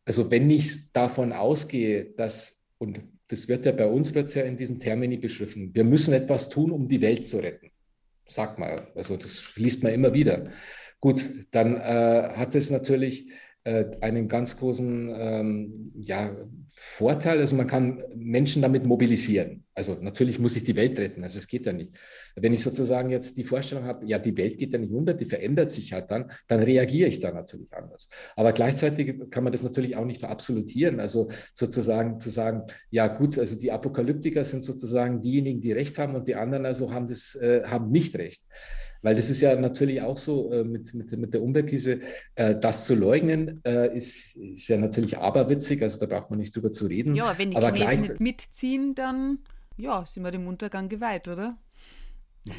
Also 0.05 0.31
wenn 0.31 0.51
ich 0.51 0.93
davon 0.93 1.33
ausgehe, 1.33 2.13
dass 2.17 2.65
und 2.79 3.01
das 3.29 3.49
wird 3.49 3.67
ja 3.67 3.73
bei 3.73 3.87
uns 3.87 4.15
wird's 4.15 4.35
ja 4.35 4.43
in 4.43 4.57
diesen 4.57 4.79
Termini 4.79 5.17
beschrieben. 5.17 5.75
Wir 5.75 5.85
müssen 5.85 6.13
etwas 6.15 6.49
tun, 6.49 6.71
um 6.71 6.87
die 6.87 7.01
Welt 7.01 7.27
zu 7.27 7.39
retten. 7.39 7.71
Sag 8.27 8.59
mal, 8.59 8.91
also 8.95 9.17
das 9.17 9.57
liest 9.57 9.83
man 9.83 9.93
immer 9.93 10.13
wieder. 10.13 10.51
Gut, 11.01 11.31
dann 11.51 11.77
äh, 11.77 12.31
hat 12.37 12.55
es 12.55 12.71
natürlich 12.71 13.31
einen 13.65 14.29
ganz 14.29 14.59
großen 14.59 15.11
ähm, 15.17 15.93
ja, 15.97 16.37
Vorteil. 16.75 17.39
Also 17.39 17.57
man 17.57 17.67
kann 17.67 18.03
Menschen 18.15 18.61
damit 18.61 18.85
mobilisieren. 18.85 19.65
Also 19.75 19.97
natürlich 20.01 20.39
muss 20.39 20.55
ich 20.55 20.65
die 20.65 20.77
Welt 20.77 20.99
retten, 20.99 21.25
also 21.25 21.39
es 21.39 21.49
geht 21.49 21.67
ja 21.67 21.73
nicht. 21.73 21.93
Wenn 22.37 22.53
ich 22.53 22.63
sozusagen 22.63 23.11
jetzt 23.11 23.37
die 23.37 23.45
Vorstellung 23.45 23.85
habe, 23.85 24.07
ja, 24.07 24.19
die 24.19 24.37
Welt 24.37 24.59
geht 24.59 24.73
ja 24.73 24.79
nicht 24.79 24.93
unter, 24.93 25.15
die 25.15 25.25
verändert 25.25 25.71
sich 25.71 25.93
halt 25.93 26.11
dann, 26.11 26.31
dann 26.47 26.63
reagiere 26.63 27.09
ich 27.09 27.19
da 27.19 27.33
natürlich 27.33 27.73
anders. 27.73 28.09
Aber 28.37 28.53
gleichzeitig 28.53 29.31
kann 29.31 29.45
man 29.45 29.53
das 29.53 29.63
natürlich 29.63 29.97
auch 29.97 30.05
nicht 30.05 30.21
verabsolutieren. 30.21 31.01
Also 31.01 31.29
sozusagen 31.55 32.21
zu 32.21 32.31
sagen, 32.31 32.63
ja 32.91 33.09
gut, 33.09 33.39
also 33.39 33.59
die 33.59 33.73
Apokalyptiker 33.73 34.45
sind 34.45 34.63
sozusagen 34.63 35.23
diejenigen, 35.23 35.61
die 35.61 35.73
Recht 35.73 35.99
haben 35.99 36.15
und 36.15 36.29
die 36.29 36.37
anderen 36.37 36.67
also 36.67 36.93
haben 36.93 37.09
das, 37.09 37.35
äh, 37.37 37.63
haben 37.65 37.91
nicht 37.91 38.17
Recht. 38.17 38.43
Weil 39.05 39.15
das 39.15 39.29
ist 39.29 39.43
ja 39.43 39.55
natürlich 39.55 40.01
auch 40.01 40.17
so 40.17 40.51
äh, 40.51 40.65
mit, 40.65 40.95
mit, 40.95 41.13
mit 41.13 41.35
der 41.35 41.43
Umweltkrise, 41.43 41.99
äh, 42.37 42.55
das 42.59 42.87
zu 42.87 42.95
leugnen, 42.95 43.61
äh, 43.63 43.95
ist, 43.95 44.35
ist 44.35 44.67
ja 44.69 44.79
natürlich 44.79 45.19
aberwitzig, 45.19 45.83
also 45.83 46.01
da 46.01 46.07
braucht 46.07 46.31
man 46.31 46.39
nicht 46.39 46.57
drüber 46.57 46.73
zu 46.73 46.87
reden. 46.87 47.15
Ja, 47.15 47.35
wenn 47.37 47.51
die 47.51 47.57
aber 47.59 47.75
Chinesen 47.75 48.01
nicht 48.01 48.21
mitziehen, 48.21 48.95
dann 48.95 49.41
ja, 49.77 50.07
sind 50.07 50.23
wir 50.23 50.31
dem 50.31 50.47
Untergang 50.47 50.89
geweiht, 50.89 51.29
oder? 51.29 51.59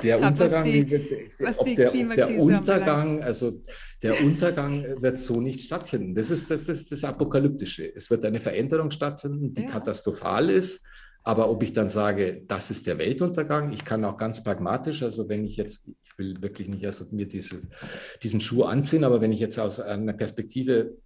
Der 0.04 0.20
Grad, 0.20 0.34
Untergang, 0.34 0.64
die, 0.66 0.88
wird, 0.88 1.60
ob 1.60 1.76
der, 1.76 1.92
der, 1.92 2.40
Untergang, 2.40 3.24
also 3.24 3.64
der 4.04 4.22
Untergang 4.22 5.02
wird 5.02 5.18
so 5.18 5.42
nicht 5.42 5.62
stattfinden. 5.62 6.14
Das 6.14 6.30
ist 6.30 6.52
das, 6.52 6.66
das, 6.66 6.86
das 6.86 7.04
Apokalyptische. 7.04 7.96
Es 7.96 8.12
wird 8.12 8.24
eine 8.24 8.40
Veränderung 8.40 8.92
stattfinden, 8.92 9.56
die 9.56 9.64
ja. 9.64 9.68
katastrophal 9.68 10.52
ist 10.52 10.84
aber 11.26 11.50
ob 11.50 11.64
ich 11.64 11.74
dann 11.74 11.90
sage, 11.90 12.44
das 12.48 12.70
ist 12.70 12.86
der 12.86 13.00
Weltuntergang, 13.00 13.74
ich 13.74 13.84
kann 13.84 14.06
auch 14.06 14.16
ganz 14.16 14.44
pragmatisch, 14.44 15.02
also 15.02 15.28
wenn 15.28 15.44
ich 15.44 15.58
jetzt, 15.58 15.84
ich 16.04 16.18
will 16.20 16.40
wirklich 16.40 16.70
nicht 16.70 16.86
also 16.86 17.06
mir 17.10 17.28
dieses, 17.28 17.68
diesen 18.22 18.40
Schuh 18.40 18.64
anziehen, 18.64 19.04
aber 19.04 19.22
wenn 19.22 19.32
ich 19.32 19.40
jetzt 19.40 19.60
aus 19.60 19.80
einer 19.80 20.14
Perspektive 20.14 20.98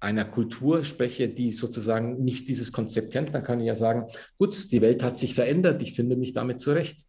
einer 0.00 0.24
Kultur 0.24 0.82
spreche, 0.82 1.28
die 1.28 1.52
sozusagen 1.52 2.24
nicht 2.24 2.48
dieses 2.48 2.72
Konzept 2.72 3.12
kennt, 3.12 3.34
dann 3.34 3.44
kann 3.44 3.60
ich 3.60 3.66
ja 3.66 3.74
sagen, 3.74 4.06
gut, 4.38 4.72
die 4.72 4.80
Welt 4.80 5.02
hat 5.02 5.18
sich 5.18 5.34
verändert, 5.34 5.82
ich 5.82 5.92
finde 5.92 6.16
mich 6.16 6.32
damit 6.32 6.60
zurecht. 6.60 7.04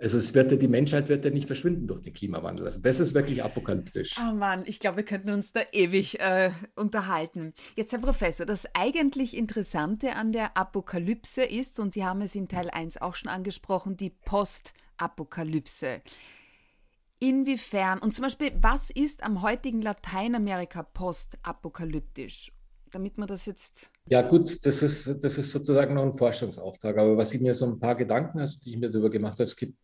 Also 0.00 0.16
es 0.16 0.32
wird 0.32 0.50
ja, 0.50 0.56
die 0.56 0.68
Menschheit 0.68 1.08
wird 1.08 1.24
ja 1.26 1.30
nicht 1.30 1.46
verschwinden 1.46 1.86
durch 1.86 2.00
den 2.00 2.14
Klimawandel. 2.14 2.64
Also 2.64 2.80
das 2.80 3.00
ist 3.00 3.12
wirklich 3.12 3.44
apokalyptisch. 3.44 4.16
Oh 4.18 4.34
Mann, 4.34 4.62
ich 4.64 4.80
glaube, 4.80 4.98
wir 4.98 5.04
könnten 5.04 5.30
uns 5.30 5.52
da 5.52 5.60
ewig 5.72 6.18
äh, 6.20 6.50
unterhalten. 6.74 7.52
Jetzt, 7.76 7.92
Herr 7.92 7.98
Professor, 7.98 8.46
das 8.46 8.66
eigentlich 8.74 9.36
Interessante 9.36 10.16
an 10.16 10.32
der 10.32 10.56
Apokalypse 10.56 11.44
ist, 11.44 11.78
und 11.78 11.92
Sie 11.92 12.04
haben 12.04 12.22
es 12.22 12.34
in 12.34 12.48
Teil 12.48 12.70
1 12.70 13.02
auch 13.02 13.14
schon 13.14 13.28
angesprochen, 13.28 13.98
die 13.98 14.10
Postapokalypse. 14.10 16.00
Inwiefern, 17.18 17.98
und 17.98 18.14
zum 18.14 18.22
Beispiel, 18.22 18.52
was 18.58 18.88
ist 18.88 19.22
am 19.22 19.42
heutigen 19.42 19.82
Lateinamerika 19.82 20.82
postapokalyptisch? 20.82 22.52
Damit 22.90 23.18
man 23.18 23.28
das 23.28 23.46
jetzt. 23.46 23.90
Ja, 24.06 24.22
gut, 24.22 24.64
das 24.66 24.82
ist, 24.82 25.22
das 25.22 25.38
ist 25.38 25.50
sozusagen 25.50 25.94
noch 25.94 26.04
ein 26.04 26.12
Forschungsauftrag. 26.12 26.98
Aber 26.98 27.16
was 27.16 27.32
ich 27.32 27.40
mir 27.40 27.54
so 27.54 27.66
ein 27.66 27.78
paar 27.78 27.94
Gedanken, 27.94 28.40
also, 28.40 28.58
die 28.64 28.70
ich 28.70 28.76
mir 28.76 28.90
darüber 28.90 29.10
gemacht 29.10 29.34
habe, 29.34 29.44
es 29.44 29.56
gibt 29.56 29.74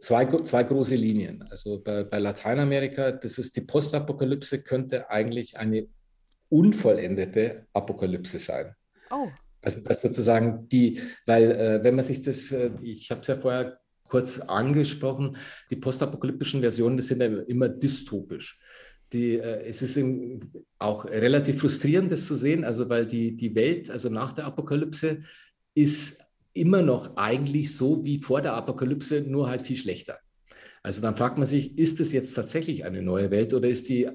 zwei, 0.00 0.26
zwei 0.42 0.62
große 0.62 0.94
Linien. 0.94 1.42
Also 1.50 1.80
bei, 1.80 2.04
bei 2.04 2.18
Lateinamerika, 2.18 3.12
das 3.12 3.38
ist 3.38 3.56
die 3.56 3.62
Postapokalypse, 3.62 4.62
könnte 4.62 5.10
eigentlich 5.10 5.58
eine 5.58 5.88
unvollendete 6.48 7.66
Apokalypse 7.72 8.38
sein. 8.38 8.74
Oh. 9.10 9.28
Also 9.62 9.80
das 9.80 10.02
sozusagen 10.02 10.68
die, 10.68 11.00
weil 11.26 11.50
äh, 11.52 11.84
wenn 11.84 11.94
man 11.94 12.04
sich 12.04 12.22
das, 12.22 12.52
äh, 12.52 12.70
ich 12.82 13.10
habe 13.10 13.22
es 13.22 13.28
ja 13.28 13.36
vorher 13.36 13.78
kurz 14.08 14.38
angesprochen, 14.38 15.36
die 15.70 15.76
postapokalyptischen 15.76 16.60
Versionen, 16.60 16.98
das 16.98 17.06
sind 17.06 17.20
ja 17.20 17.26
immer 17.26 17.68
dystopisch 17.68 18.58
die, 19.14 19.38
äh, 19.38 19.66
es 19.66 19.80
ist 19.80 19.98
auch 20.78 21.06
relativ 21.06 21.60
frustrierend, 21.60 22.10
das 22.10 22.26
zu 22.26 22.36
sehen, 22.36 22.64
also 22.64 22.88
weil 22.88 23.06
die, 23.06 23.36
die 23.36 23.54
Welt, 23.54 23.90
also 23.90 24.10
nach 24.10 24.32
der 24.32 24.44
Apokalypse, 24.44 25.20
ist 25.74 26.18
immer 26.52 26.82
noch 26.82 27.16
eigentlich 27.16 27.74
so 27.74 28.04
wie 28.04 28.20
vor 28.20 28.42
der 28.42 28.54
Apokalypse, 28.54 29.22
nur 29.22 29.48
halt 29.48 29.62
viel 29.62 29.76
schlechter. 29.76 30.18
Also 30.84 31.00
dann 31.00 31.16
fragt 31.16 31.38
man 31.38 31.46
sich, 31.46 31.78
ist 31.78 31.98
es 32.00 32.12
jetzt 32.12 32.34
tatsächlich 32.34 32.84
eine 32.84 33.00
neue 33.00 33.30
Welt 33.30 33.54
oder 33.54 33.68
ist 33.68 33.88
die, 33.88 34.06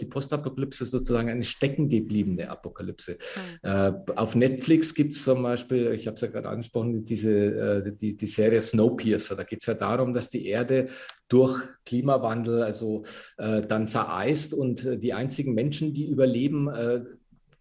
die 0.00 0.06
Postapokalypse 0.06 0.86
sozusagen 0.86 1.28
eine 1.28 1.44
steckengebliebene 1.44 2.48
Apokalypse? 2.48 3.18
Mhm. 3.62 3.68
Äh, 3.68 3.92
auf 4.16 4.34
Netflix 4.34 4.94
gibt 4.94 5.14
es 5.14 5.22
zum 5.22 5.42
Beispiel, 5.42 5.92
ich 5.92 6.06
habe 6.06 6.14
es 6.14 6.22
ja 6.22 6.28
gerade 6.28 6.48
angesprochen, 6.48 7.04
diese, 7.04 7.30
äh, 7.30 7.92
die, 7.94 8.16
die 8.16 8.26
Serie 8.26 8.62
Snowpiercer. 8.62 9.36
Da 9.36 9.44
geht 9.44 9.60
es 9.60 9.66
ja 9.66 9.74
darum, 9.74 10.14
dass 10.14 10.30
die 10.30 10.46
Erde 10.46 10.88
durch 11.28 11.60
Klimawandel 11.84 12.62
also 12.62 13.04
äh, 13.36 13.60
dann 13.60 13.86
vereist 13.86 14.54
und 14.54 14.82
äh, 14.82 14.98
die 14.98 15.12
einzigen 15.12 15.52
Menschen, 15.52 15.92
die 15.92 16.06
überleben, 16.06 16.68
äh, 16.68 17.04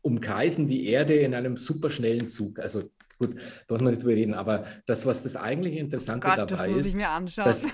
umkreisen 0.04 0.68
die 0.68 0.88
Erde 0.88 1.16
in 1.16 1.34
einem 1.34 1.58
superschnellen 1.58 2.30
Zug. 2.30 2.60
Also 2.60 2.84
Gut, 3.20 3.36
da 3.36 3.76
muss 3.76 3.82
man 3.82 3.92
nicht 3.92 4.02
drüber 4.02 4.16
reden, 4.16 4.34
aber 4.34 4.66
das, 4.86 5.06
was 5.06 5.24
das 5.24 5.36
eigentliche 5.36 5.80
Interessante 5.80 6.28
Gott, 6.28 6.38
dabei 6.40 6.56
das 6.56 6.68
muss 6.68 6.86
ich 6.86 6.94
mir 6.94 7.10
anschauen. 7.10 7.46
Dass, 7.46 7.68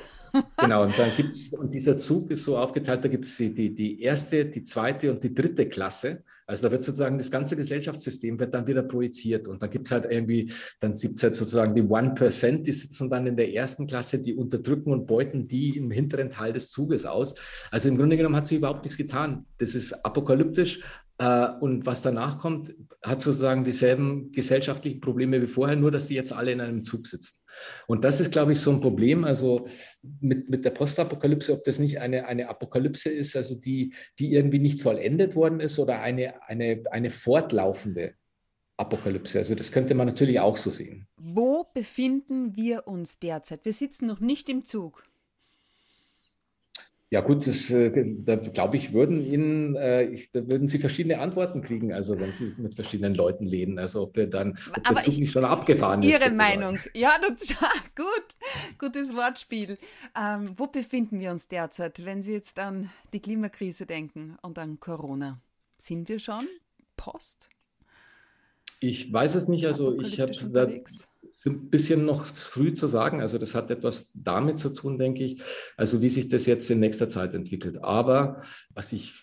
genau, 0.58 0.84
und 0.84 0.98
dann 0.98 1.12
gibt 1.16 1.34
es, 1.34 1.50
und 1.54 1.74
dieser 1.74 1.98
Zug 1.98 2.30
ist 2.32 2.44
so 2.44 2.58
aufgeteilt, 2.58 3.04
da 3.04 3.08
gibt 3.08 3.26
es 3.26 3.38
die, 3.38 3.54
die, 3.54 3.74
die 3.74 4.02
erste, 4.02 4.46
die 4.46 4.64
zweite 4.64 5.12
und 5.12 5.24
die 5.24 5.34
dritte 5.34 5.68
Klasse. 5.68 6.24
Also 6.50 6.64
da 6.64 6.72
wird 6.72 6.82
sozusagen 6.82 7.20
das 7.20 7.30
ganze 7.30 7.56
Gesellschaftssystem 7.56 8.40
wird 8.40 8.56
dann 8.56 8.66
wieder 8.66 8.82
projiziert 8.82 9.48
und 9.48 9.62
dann 9.62 9.70
gibt 9.70 9.88
es 9.88 9.92
halt 9.92 10.06
irgendwie, 10.10 10.52
dann 10.80 10.94
gibt 10.94 11.18
es 11.18 11.24
halt 11.24 11.36
sozusagen 11.36 11.76
die 11.76 11.84
One 11.84 12.16
Percent, 12.16 12.66
die 12.66 12.72
sitzen 12.72 13.08
dann 13.08 13.28
in 13.28 13.38
der 13.38 13.54
ersten 13.54 13.86
Klasse, 13.86 14.20
die 14.20 14.34
unterdrücken 14.34 14.92
und 14.92 15.06
beuten 15.06 15.48
die 15.48 15.78
im 15.78 15.92
hinteren 15.92 16.32
Teil 16.32 16.52
des 16.52 16.72
Zuges 16.72 17.06
aus. 17.06 17.36
Also 17.70 17.88
im 17.88 17.98
Grunde 17.98 18.18
genommen 18.18 18.36
hat 18.36 18.48
sie 18.48 18.56
überhaupt 18.56 18.84
nichts 18.84 18.98
getan. 18.98 19.46
Das 19.60 19.76
ist 19.76 19.94
apokalyptisch, 20.04 20.82
und 21.20 21.86
was 21.86 22.02
danach 22.02 22.40
kommt, 22.40 22.74
hat 23.04 23.22
sozusagen 23.22 23.66
dieselben 23.66 24.32
gesellschaftlichen 24.32 25.02
Probleme 25.02 25.42
wie 25.42 25.48
vorher, 25.48 25.76
nur 25.76 25.92
dass 25.92 26.08
die 26.08 26.16
jetzt 26.16 26.32
alle 26.32 26.54
in 26.54 26.62
einem 26.62 26.84
Zug 26.84 27.08
sitzen. 27.08 27.42
Und 27.88 28.06
das 28.06 28.22
ist, 28.22 28.32
glaube 28.32 28.54
ich, 28.54 28.62
so 28.62 28.72
ein 28.72 28.80
Problem. 28.80 29.26
Also 29.26 29.66
mit, 30.22 30.50
mit 30.50 30.64
der 30.64 30.70
Postapokalypse, 30.70 31.52
ob 31.52 31.66
das 31.66 31.78
nicht 31.80 32.00
eine, 32.00 32.26
eine 32.26 32.48
Apokalypse 32.48 33.10
ist, 33.10 33.36
also 33.36 33.60
die, 33.60 33.94
die 34.18 34.34
irgendwie 34.34 34.60
nicht 34.60 34.82
vollendet 34.82 35.36
worden 35.36 35.60
ist 35.60 35.78
oder 35.78 36.00
eine, 36.00 36.42
eine, 36.48 36.84
eine 36.90 37.10
fortlaufende 37.10 38.14
Apokalypse. 38.78 39.40
Also 39.40 39.56
das 39.56 39.74
könnte 39.74 39.96
man 39.96 40.08
natürlich 40.08 40.40
auch 40.40 40.56
so 40.56 40.70
sehen. 40.70 41.06
Wo 41.18 41.66
befinden 41.74 42.56
wir 42.56 42.88
uns 42.88 43.20
derzeit? 43.20 43.66
Wir 43.66 43.74
sitzen 43.74 44.08
noch 44.08 44.22
nicht 44.22 44.48
im 44.48 44.64
Zug. 44.64 45.04
Ja 47.12 47.22
gut, 47.22 47.48
das, 47.48 47.72
äh, 47.72 48.16
da 48.20 48.36
glaube 48.36 48.78
ich, 48.78 48.94
würden 48.94 49.26
Ihnen, 49.26 49.76
äh, 49.76 50.04
ich, 50.04 50.30
da 50.30 50.46
würden 50.46 50.68
Sie 50.68 50.78
verschiedene 50.78 51.20
Antworten 51.20 51.62
kriegen, 51.64 51.92
also 51.92 52.20
wenn 52.20 52.32
Sie 52.32 52.54
mit 52.58 52.76
verschiedenen 52.76 53.16
Leuten 53.16 53.48
reden, 53.48 53.80
also 53.80 54.04
ob 54.04 54.16
wir 54.16 54.28
dann, 54.28 54.60
ob 54.76 54.84
der 54.84 54.96
Zug 54.98 55.14
ich, 55.14 55.20
nicht 55.20 55.32
schon 55.32 55.44
abgefahren 55.44 56.04
Ihre 56.04 56.18
ist. 56.18 56.26
Ihre 56.28 56.36
Meinung, 56.36 56.78
ja, 56.94 57.14
das, 57.28 57.48
gut, 57.96 58.36
gutes 58.78 59.16
Wortspiel. 59.16 59.80
Ähm, 60.16 60.54
wo 60.56 60.68
befinden 60.68 61.20
wir 61.20 61.32
uns 61.32 61.48
derzeit, 61.48 62.06
wenn 62.06 62.22
Sie 62.22 62.34
jetzt 62.34 62.60
an 62.60 62.92
die 63.12 63.20
Klimakrise 63.20 63.88
denken 63.88 64.38
und 64.44 64.60
an 64.60 64.80
Corona? 64.80 65.42
Sind 65.80 66.10
wir 66.10 66.20
schon 66.20 66.48
Post? 66.96 67.50
Ich 68.82 69.12
weiß 69.12 69.34
es 69.34 69.48
nicht, 69.48 69.66
also 69.66 70.00
ich 70.00 70.20
habe 70.20 70.32
da 71.42 71.52
ein 71.52 71.70
bisschen 71.70 72.06
noch 72.06 72.26
früh 72.26 72.74
zu 72.74 72.88
sagen. 72.88 73.22
Also 73.22 73.38
das 73.38 73.56
hat 73.56 73.72
etwas 73.72 74.12
damit 74.14 74.60
zu 74.60 74.70
tun, 74.70 74.98
denke 74.98 75.24
ich, 75.24 75.42
also 75.78 76.02
wie 76.02 76.10
sich 76.10 76.28
das 76.28 76.46
jetzt 76.46 76.70
in 76.70 76.80
nächster 76.80 77.10
Zeit 77.10 77.34
entwickelt. 77.34 77.84
Aber 77.84 78.42
was 78.74 78.92
ich 78.94 79.14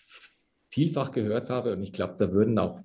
vielfach 0.69 1.11
gehört 1.11 1.49
habe, 1.49 1.73
und 1.73 1.83
ich 1.83 1.93
glaube, 1.93 2.15
da 2.17 2.31
würden 2.31 2.57
auch 2.59 2.81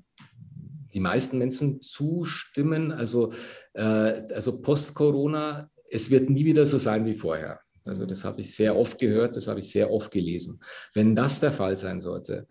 die 0.93 1.01
meisten 1.01 1.39
Menschen 1.39 1.81
zustimmen, 1.81 2.93
also, 2.93 3.33
äh, 3.75 3.83
also 3.83 4.61
post-Corona, 4.61 5.71
es 5.91 6.11
wird 6.11 6.31
nie 6.31 6.45
wieder 6.45 6.67
so 6.67 6.79
sein 6.79 7.07
wie 7.07 7.15
vorher. 7.15 7.61
Also 7.85 8.07
das 8.07 8.25
habe 8.25 8.41
ich 8.41 8.55
sehr 8.55 8.77
oft 8.77 8.99
gehört, 8.99 9.37
das 9.37 9.49
habe 9.49 9.61
ich 9.61 9.71
sehr 9.71 9.91
oft 9.91 10.11
gelesen. 10.11 10.61
Wenn 10.95 11.17
das 11.17 11.41
der 11.41 11.53
Fall 11.53 11.77
sein 11.77 12.01
sollte, 12.01 12.47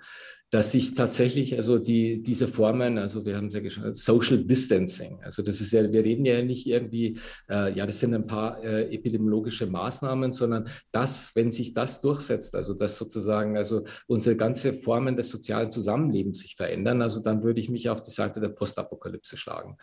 dass 0.52 0.72
sich 0.72 0.94
tatsächlich 0.94 1.56
also 1.56 1.80
die, 1.80 2.22
diese 2.22 2.48
Formen, 2.48 2.98
also 2.98 3.26
wir 3.26 3.38
haben 3.38 3.48
es 3.48 3.54
ja 3.54 3.62
geschaut, 3.62 3.96
Social 3.96 4.44
Distancing, 4.44 5.20
also 5.24 5.42
das 5.42 5.62
ist 5.62 5.72
ja, 5.72 5.92
wir 5.92 6.04
reden 6.04 6.26
ja 6.26 6.42
nicht 6.42 6.68
irgendwie, 6.68 7.18
äh, 7.50 7.74
ja, 7.74 7.86
das 7.86 8.02
sind 8.02 8.14
ein 8.14 8.28
paar 8.28 8.62
äh, 8.62 8.94
epidemiologische 8.94 9.66
Maßnahmen, 9.66 10.34
sondern 10.34 10.68
das, 10.92 11.32
wenn 11.36 11.52
sich 11.52 11.74
das 11.74 12.02
durchsetzt, 12.02 12.54
also 12.54 12.74
dass 12.74 12.98
sozusagen 12.98 13.58
also 13.58 13.86
unsere 14.08 14.36
ganze 14.36 14.74
Formen 14.74 15.16
des 15.16 15.30
sozialen 15.30 15.72
Zusammenlebens 15.72 16.42
sich 16.42 16.58
verändern, 16.58 17.02
also 17.02 17.22
dann 17.22 17.44
würde 17.44 17.62
ich 17.62 17.70
mich 17.70 17.90
auf 17.90 18.02
die 18.02 18.12
Seite 18.12 18.42
der 18.42 18.50
Postapokalypse 18.50 19.38
schlagen. 19.38 19.78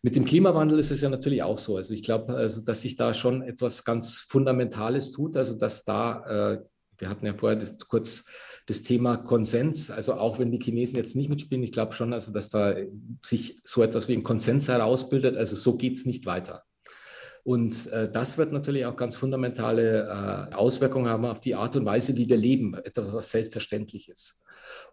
Mit 0.00 0.16
dem 0.16 0.24
Klimawandel 0.24 0.78
ist 0.78 0.90
es 0.90 1.02
ja 1.02 1.10
natürlich 1.10 1.42
auch 1.42 1.58
so. 1.58 1.76
Also 1.76 1.92
ich 1.92 2.02
glaube, 2.02 2.34
also 2.34 2.62
dass 2.62 2.80
sich 2.80 2.96
da 2.96 3.12
schon 3.12 3.42
etwas 3.42 3.84
ganz 3.84 4.20
Fundamentales 4.20 5.12
tut, 5.12 5.36
also 5.36 5.54
dass 5.54 5.84
da 5.84 6.54
äh, 6.54 6.58
wir 6.98 7.08
hatten 7.08 7.26
ja 7.26 7.34
vorher 7.34 7.58
das, 7.58 7.76
kurz 7.88 8.24
das 8.66 8.82
Thema 8.82 9.16
Konsens. 9.16 9.90
Also 9.90 10.14
auch 10.14 10.38
wenn 10.38 10.50
die 10.50 10.60
Chinesen 10.60 10.96
jetzt 10.96 11.16
nicht 11.16 11.28
mitspielen, 11.28 11.64
ich 11.64 11.72
glaube 11.72 11.92
schon, 11.92 12.12
also 12.12 12.32
dass 12.32 12.48
da 12.48 12.74
sich 13.24 13.60
so 13.64 13.82
etwas 13.82 14.08
wie 14.08 14.14
ein 14.14 14.22
Konsens 14.22 14.68
herausbildet. 14.68 15.36
Also 15.36 15.56
so 15.56 15.76
geht 15.76 15.96
es 15.96 16.06
nicht 16.06 16.26
weiter. 16.26 16.64
Und 17.44 17.86
äh, 17.92 18.10
das 18.10 18.38
wird 18.38 18.50
natürlich 18.50 18.86
auch 18.86 18.96
ganz 18.96 19.14
fundamentale 19.14 20.50
äh, 20.50 20.54
Auswirkungen 20.54 21.08
haben 21.08 21.24
auf 21.24 21.38
die 21.38 21.54
Art 21.54 21.76
und 21.76 21.84
Weise, 21.84 22.16
wie 22.16 22.28
wir 22.28 22.36
leben, 22.36 22.74
etwas, 22.74 23.12
was 23.12 23.30
selbstverständlich 23.30 24.08
ist. 24.08 24.40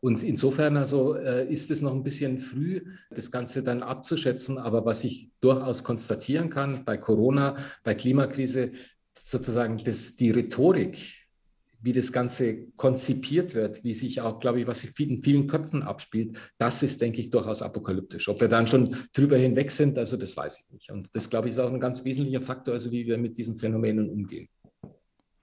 Und 0.01 0.21
insofern 0.21 0.77
also 0.77 1.15
äh, 1.15 1.51
ist 1.51 1.71
es 1.71 1.81
noch 1.81 1.93
ein 1.93 2.03
bisschen 2.03 2.39
früh, 2.39 2.83
das 3.09 3.31
Ganze 3.31 3.63
dann 3.63 3.81
abzuschätzen. 3.81 4.59
Aber 4.59 4.85
was 4.85 5.03
ich 5.03 5.31
durchaus 5.41 5.83
konstatieren 5.83 6.51
kann 6.51 6.85
bei 6.85 6.95
Corona, 6.95 7.55
bei 7.83 7.95
Klimakrise, 7.95 8.71
sozusagen, 9.17 9.83
dass 9.83 10.15
die 10.15 10.31
Rhetorik, 10.31 11.22
wie 11.83 11.93
das 11.93 12.13
Ganze 12.13 12.67
konzipiert 12.77 13.53
wird, 13.53 13.83
wie 13.83 13.93
sich 13.93 14.21
auch, 14.21 14.39
glaube 14.39 14.61
ich, 14.61 14.67
was 14.67 14.81
sich 14.81 14.97
in 14.99 15.21
vielen 15.21 15.47
Köpfen 15.47 15.83
abspielt, 15.83 16.37
das 16.57 16.81
ist, 16.81 17.01
denke 17.01 17.19
ich, 17.19 17.29
durchaus 17.29 17.61
apokalyptisch. 17.61 18.29
Ob 18.29 18.39
wir 18.39 18.47
dann 18.47 18.67
schon 18.67 18.95
drüber 19.13 19.37
hinweg 19.37 19.69
sind, 19.69 19.97
also 19.97 20.15
das 20.15 20.35
weiß 20.35 20.61
ich 20.61 20.71
nicht. 20.71 20.91
Und 20.91 21.13
das, 21.13 21.29
glaube 21.29 21.47
ich, 21.47 21.53
ist 21.53 21.59
auch 21.59 21.71
ein 21.71 21.81
ganz 21.81 22.05
wesentlicher 22.05 22.41
Faktor, 22.41 22.73
also 22.73 22.89
wie 22.91 23.05
wir 23.05 23.17
mit 23.17 23.37
diesen 23.37 23.57
Phänomenen 23.57 24.09
umgehen. 24.09 24.47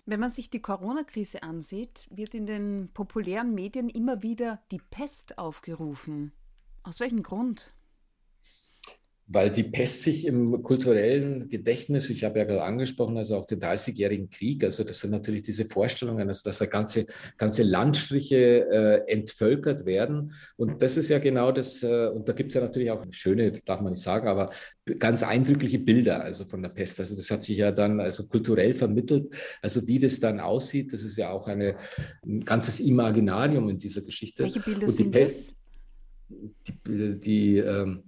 Wenn 0.06 0.18
man 0.18 0.30
sich 0.30 0.48
die 0.48 0.62
Corona-Krise 0.62 1.42
ansieht, 1.42 2.08
wird 2.10 2.34
in 2.34 2.46
den 2.46 2.88
populären 2.94 3.54
Medien 3.54 3.90
immer 3.90 4.22
wieder 4.22 4.60
die 4.72 4.80
Pest 4.90 5.38
aufgerufen. 5.38 6.32
Aus 6.82 7.00
welchem 7.00 7.22
Grund? 7.22 7.74
Weil 9.32 9.50
die 9.50 9.62
Pest 9.62 10.02
sich 10.02 10.26
im 10.26 10.60
kulturellen 10.64 11.48
Gedächtnis, 11.48 12.10
ich 12.10 12.24
habe 12.24 12.40
ja 12.40 12.44
gerade 12.44 12.64
angesprochen, 12.64 13.16
also 13.16 13.36
auch 13.36 13.44
den 13.44 13.60
30-jährigen 13.60 14.28
Krieg, 14.28 14.64
also 14.64 14.82
das 14.82 14.98
sind 14.98 15.12
natürlich 15.12 15.42
diese 15.42 15.68
Vorstellungen, 15.68 16.26
also 16.26 16.42
dass 16.44 16.58
da 16.58 16.66
ganze, 16.66 17.06
ganze 17.38 17.62
Landstriche 17.62 18.66
äh, 18.68 19.12
entvölkert 19.12 19.86
werden. 19.86 20.32
Und 20.56 20.82
das 20.82 20.96
ist 20.96 21.10
ja 21.10 21.20
genau 21.20 21.52
das, 21.52 21.84
äh, 21.84 22.08
und 22.08 22.28
da 22.28 22.32
gibt 22.32 22.48
es 22.48 22.54
ja 22.56 22.60
natürlich 22.60 22.90
auch 22.90 23.04
schöne, 23.12 23.52
darf 23.64 23.80
man 23.80 23.92
nicht 23.92 24.02
sagen, 24.02 24.26
aber 24.26 24.50
ganz 24.98 25.22
eindrückliche 25.22 25.78
Bilder 25.78 26.24
also 26.24 26.44
von 26.44 26.60
der 26.60 26.70
Pest. 26.70 26.98
Also 26.98 27.14
das 27.14 27.30
hat 27.30 27.44
sich 27.44 27.58
ja 27.58 27.70
dann 27.70 28.00
also 28.00 28.26
kulturell 28.26 28.74
vermittelt. 28.74 29.32
Also 29.62 29.86
wie 29.86 30.00
das 30.00 30.18
dann 30.18 30.40
aussieht, 30.40 30.92
das 30.92 31.04
ist 31.04 31.16
ja 31.16 31.30
auch 31.30 31.46
eine, 31.46 31.76
ein 32.26 32.40
ganzes 32.40 32.80
Imaginarium 32.80 33.68
in 33.68 33.78
dieser 33.78 34.02
Geschichte. 34.02 34.42
Welche 34.42 34.58
Bilder 34.58 34.88
sind 34.88 35.12
Pest, 35.12 35.50
das? 35.50 35.56
Die, 36.86 37.20
die 37.20 37.56
ähm, 37.58 38.02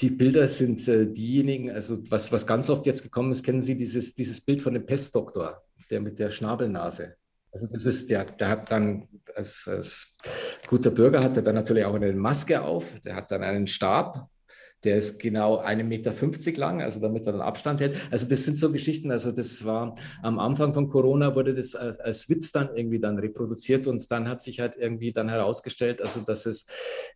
die 0.00 0.10
Bilder 0.10 0.48
sind 0.48 0.86
äh, 0.88 1.06
diejenigen, 1.06 1.70
also 1.70 1.98
was, 2.10 2.32
was 2.32 2.46
ganz 2.46 2.68
oft 2.68 2.86
jetzt 2.86 3.02
gekommen 3.02 3.32
ist, 3.32 3.44
kennen 3.44 3.62
Sie 3.62 3.76
dieses, 3.76 4.14
dieses 4.14 4.40
Bild 4.40 4.62
von 4.62 4.74
dem 4.74 4.86
Pestdoktor, 4.86 5.62
der 5.90 6.00
mit 6.00 6.18
der 6.18 6.30
Schnabelnase. 6.30 7.16
Also 7.52 7.68
das 7.68 7.86
ist, 7.86 8.10
der, 8.10 8.24
der 8.24 8.48
hat 8.48 8.70
dann 8.70 9.08
als, 9.34 9.68
als 9.68 10.16
guter 10.66 10.90
Bürger 10.90 11.22
hat 11.22 11.36
er 11.36 11.42
dann 11.42 11.54
natürlich 11.54 11.84
auch 11.84 11.94
eine 11.94 12.12
Maske 12.12 12.60
auf, 12.60 12.92
der 13.04 13.14
hat 13.14 13.30
dann 13.30 13.44
einen 13.44 13.68
Stab, 13.68 14.28
der 14.84 14.98
ist 14.98 15.18
genau 15.18 15.60
1,50 15.60 15.84
Meter 15.84 16.12
lang, 16.58 16.82
also 16.82 17.00
damit 17.00 17.26
er 17.26 17.32
dann 17.32 17.40
Abstand 17.40 17.80
hält. 17.80 17.96
Also 18.10 18.28
das 18.28 18.44
sind 18.44 18.58
so 18.58 18.70
Geschichten, 18.70 19.10
also 19.10 19.32
das 19.32 19.64
war 19.64 19.96
am 20.22 20.38
Anfang 20.38 20.74
von 20.74 20.88
Corona 20.88 21.34
wurde 21.34 21.54
das 21.54 21.74
als, 21.74 21.98
als, 21.98 22.28
Witz 22.28 22.52
dann 22.52 22.70
irgendwie 22.74 23.00
dann 23.00 23.18
reproduziert 23.18 23.86
und 23.86 24.10
dann 24.10 24.28
hat 24.28 24.40
sich 24.40 24.60
halt 24.60 24.76
irgendwie 24.76 25.12
dann 25.12 25.28
herausgestellt, 25.28 26.00
also 26.00 26.20
dass 26.20 26.46
es, 26.46 26.66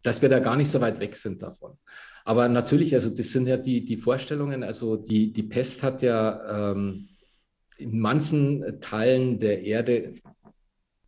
dass 0.03 0.23
wir 0.23 0.29
da 0.29 0.39
gar 0.39 0.57
nicht 0.57 0.71
so 0.71 0.81
weit 0.81 1.01
weg 1.01 1.17
sind 1.17 1.43
davon. 1.43 1.79
Aber 2.25 2.49
natürlich, 2.49 2.95
also 2.95 3.11
das 3.11 3.31
sind 3.33 3.47
ja 3.47 3.57
die, 3.57 3.85
die 3.85 3.97
Vorstellungen, 3.97 4.63
also 4.63 4.97
die, 4.97 5.33
die 5.33 5.45
Pest 5.45 5.83
hat 5.83 6.03
ja 6.03 6.73
ähm, 6.73 7.09
in 7.79 8.01
manchen 8.01 8.81
Teilen 8.81 9.39
der 9.39 9.63
Erde 9.63 10.15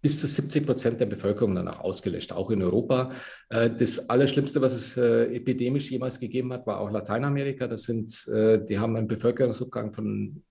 bis 0.02 0.20
zu 0.20 0.26
70 0.26 0.66
Prozent 0.66 1.00
der 1.00 1.06
Bevölkerung 1.06 1.54
danach 1.54 1.80
ausgelöscht, 1.80 2.32
auch 2.32 2.50
in 2.50 2.62
Europa. 2.62 3.12
Äh, 3.48 3.70
das 3.70 4.08
Allerschlimmste, 4.08 4.60
was 4.60 4.74
es 4.74 4.96
äh, 4.96 5.34
epidemisch 5.34 5.90
jemals 5.90 6.18
gegeben 6.18 6.52
hat, 6.52 6.66
war 6.66 6.80
auch 6.80 6.90
Lateinamerika. 6.90 7.66
Das 7.66 7.82
sind, 7.82 8.26
äh, 8.28 8.64
die 8.64 8.78
haben 8.78 8.96
einen 8.96 9.08
Bevölkerungsrückgang 9.08 9.92
von 9.92 10.42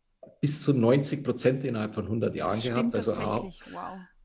bis 0.41 0.61
zu 0.61 0.73
90 0.73 1.23
Prozent 1.23 1.63
innerhalb 1.63 1.95
von 1.95 2.05
100 2.05 2.35
Jahren 2.35 2.61
gehabt. 2.61 2.95
Also 2.95 3.11
wow. 3.11 3.53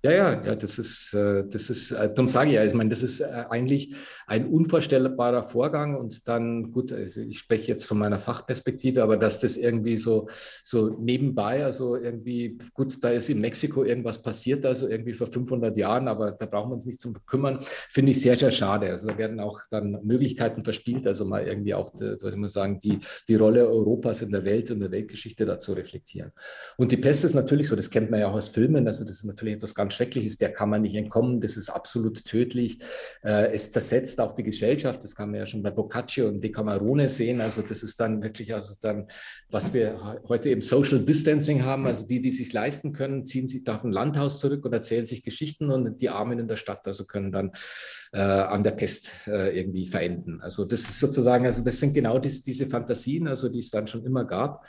Ja, 0.05 0.13
ja, 0.13 0.45
ja, 0.45 0.55
das 0.55 0.79
ist, 0.79 1.15
äh, 1.15 1.45
das 1.51 1.71
ist, 1.71 1.91
äh, 1.91 2.13
darum 2.13 2.29
sage 2.29 2.51
ich 2.51 2.57
ja, 2.57 2.65
ich 2.67 2.75
meine, 2.75 2.91
das 2.91 3.03
ist 3.03 3.21
äh, 3.21 3.47
eigentlich 3.49 3.95
ein 4.27 4.47
unvorstellbarer 4.47 5.45
Vorgang 5.49 5.97
und 5.97 6.29
dann, 6.29 6.71
gut, 6.73 6.93
also 6.93 7.23
ich 7.23 7.39
spreche 7.39 7.69
jetzt 7.69 7.87
von 7.87 7.97
meiner 7.97 8.19
Fachperspektive, 8.19 9.03
aber 9.03 9.17
dass 9.17 9.41
das 9.41 9.57
irgendwie 9.57 9.97
so, 9.97 10.29
so 10.63 10.91
nebenbei, 10.91 11.65
also 11.65 11.97
irgendwie, 11.97 12.59
gut, 12.75 13.03
da 13.03 13.09
ist 13.13 13.31
in 13.31 13.41
Mexiko 13.41 13.83
irgendwas 13.83 14.21
passiert, 14.21 14.67
also 14.67 14.89
irgendwie 14.89 15.15
vor 15.15 15.27
500 15.27 15.75
Jahren, 15.79 16.07
aber 16.07 16.33
da 16.33 16.45
brauchen 16.45 16.69
wir 16.69 16.75
uns 16.75 16.85
nicht 16.85 17.01
zum 17.01 17.15
kümmern, 17.25 17.61
finde 17.89 18.11
ich 18.11 18.21
sehr, 18.21 18.37
sehr 18.37 18.51
schade. 18.51 18.91
Also 18.91 19.07
da 19.09 19.17
werden 19.17 19.41
auch 19.41 19.63
dann 19.71 20.01
Möglichkeiten 20.03 20.65
verspielt, 20.65 21.07
also 21.07 21.25
mal 21.25 21.47
irgendwie 21.47 21.73
auch, 21.73 21.99
würde 21.99 22.29
ich 22.29 22.37
mal 22.37 22.51
sagen, 22.51 22.79
die, 22.79 22.99
die 23.27 23.37
Rolle 23.37 23.67
Europas 23.67 24.21
in 24.21 24.33
der 24.33 24.45
Welt 24.45 24.71
und 24.71 24.81
der 24.81 24.91
Weltgeschichte 24.91 25.47
dazu 25.47 25.73
reflektieren. 25.73 26.33
Und 26.77 26.93
die 26.93 26.99
Pest 26.99 27.25
ist 27.25 27.33
natürlich 27.33 27.69
so, 27.69 27.77
das 27.77 27.89
kennt 27.89 28.11
man 28.11 28.21
ja 28.21 28.29
auch 28.29 28.35
aus 28.35 28.51
Filmen, 28.51 28.87
also 28.87 29.07
das 29.07 29.17
ist 29.17 29.25
natürlich 29.25 29.55
etwas 29.55 29.75
ganz 29.75 29.94
schrecklich 29.95 30.27
ist, 30.27 30.41
der 30.41 30.53
kann 30.53 30.71
man 30.71 30.83
nicht 30.83 30.95
entkommen. 30.95 31.41
Das 31.41 31.57
ist 31.57 31.69
absolut 31.69 32.25
tödlich. 32.25 32.79
Äh, 33.23 33.53
es 33.53 33.71
zersetzt 33.71 34.21
auch 34.21 34.35
die 34.35 34.43
Gesellschaft. 34.43 35.03
Das 35.05 35.15
kann 35.15 35.31
man 35.31 35.41
ja 35.41 35.47
schon 35.47 35.63
bei 35.63 35.71
Boccaccio 35.71 36.29
und 36.29 36.43
Decamerone 36.43 37.09
sehen. 37.09 37.41
Also 37.41 37.63
das 37.63 37.83
ist 37.83 37.99
dann 38.01 38.23
wirklich, 38.23 38.55
also 38.55 38.75
dann, 38.81 39.09
was 39.51 39.73
wir 39.73 40.21
heute 40.29 40.51
im 40.51 40.63
Social 40.63 41.01
Distancing 41.01 41.65
haben. 41.65 41.87
Also 41.87 42.07
die, 42.07 42.21
die 42.21 42.31
sich 42.31 42.53
leisten 42.53 42.93
können, 42.93 43.27
ziehen 43.27 43.47
sich 43.47 43.65
da 43.65 43.77
auf 43.77 43.85
ein 43.85 43.93
Landhaus 43.93 44.41
zurück 44.41 44.65
und 44.65 44.73
erzählen 44.73 45.07
sich 45.07 45.23
Geschichten 45.23 45.71
und 45.71 46.01
die 46.01 46.09
Armen 46.09 46.39
in 46.39 46.49
der 46.49 46.57
Stadt 46.57 46.87
also 46.87 47.05
können 47.05 47.33
dann 47.33 47.53
äh, 48.13 48.21
an 48.21 48.63
der 48.63 48.73
Pest 48.73 49.13
äh, 49.27 49.59
irgendwie 49.59 49.87
verenden. 49.87 50.41
Also 50.41 50.65
das 50.65 50.83
ist 50.83 51.01
sozusagen, 51.01 51.47
also 51.47 51.63
das 51.65 51.81
sind 51.81 51.95
genau 51.95 52.19
dies, 52.19 52.43
diese 52.43 52.67
Fantasien, 52.67 53.29
also 53.29 53.49
die 53.49 53.61
es 53.61 53.71
dann 53.71 53.87
schon 53.87 54.05
immer 54.05 54.25
gab. 54.25 54.67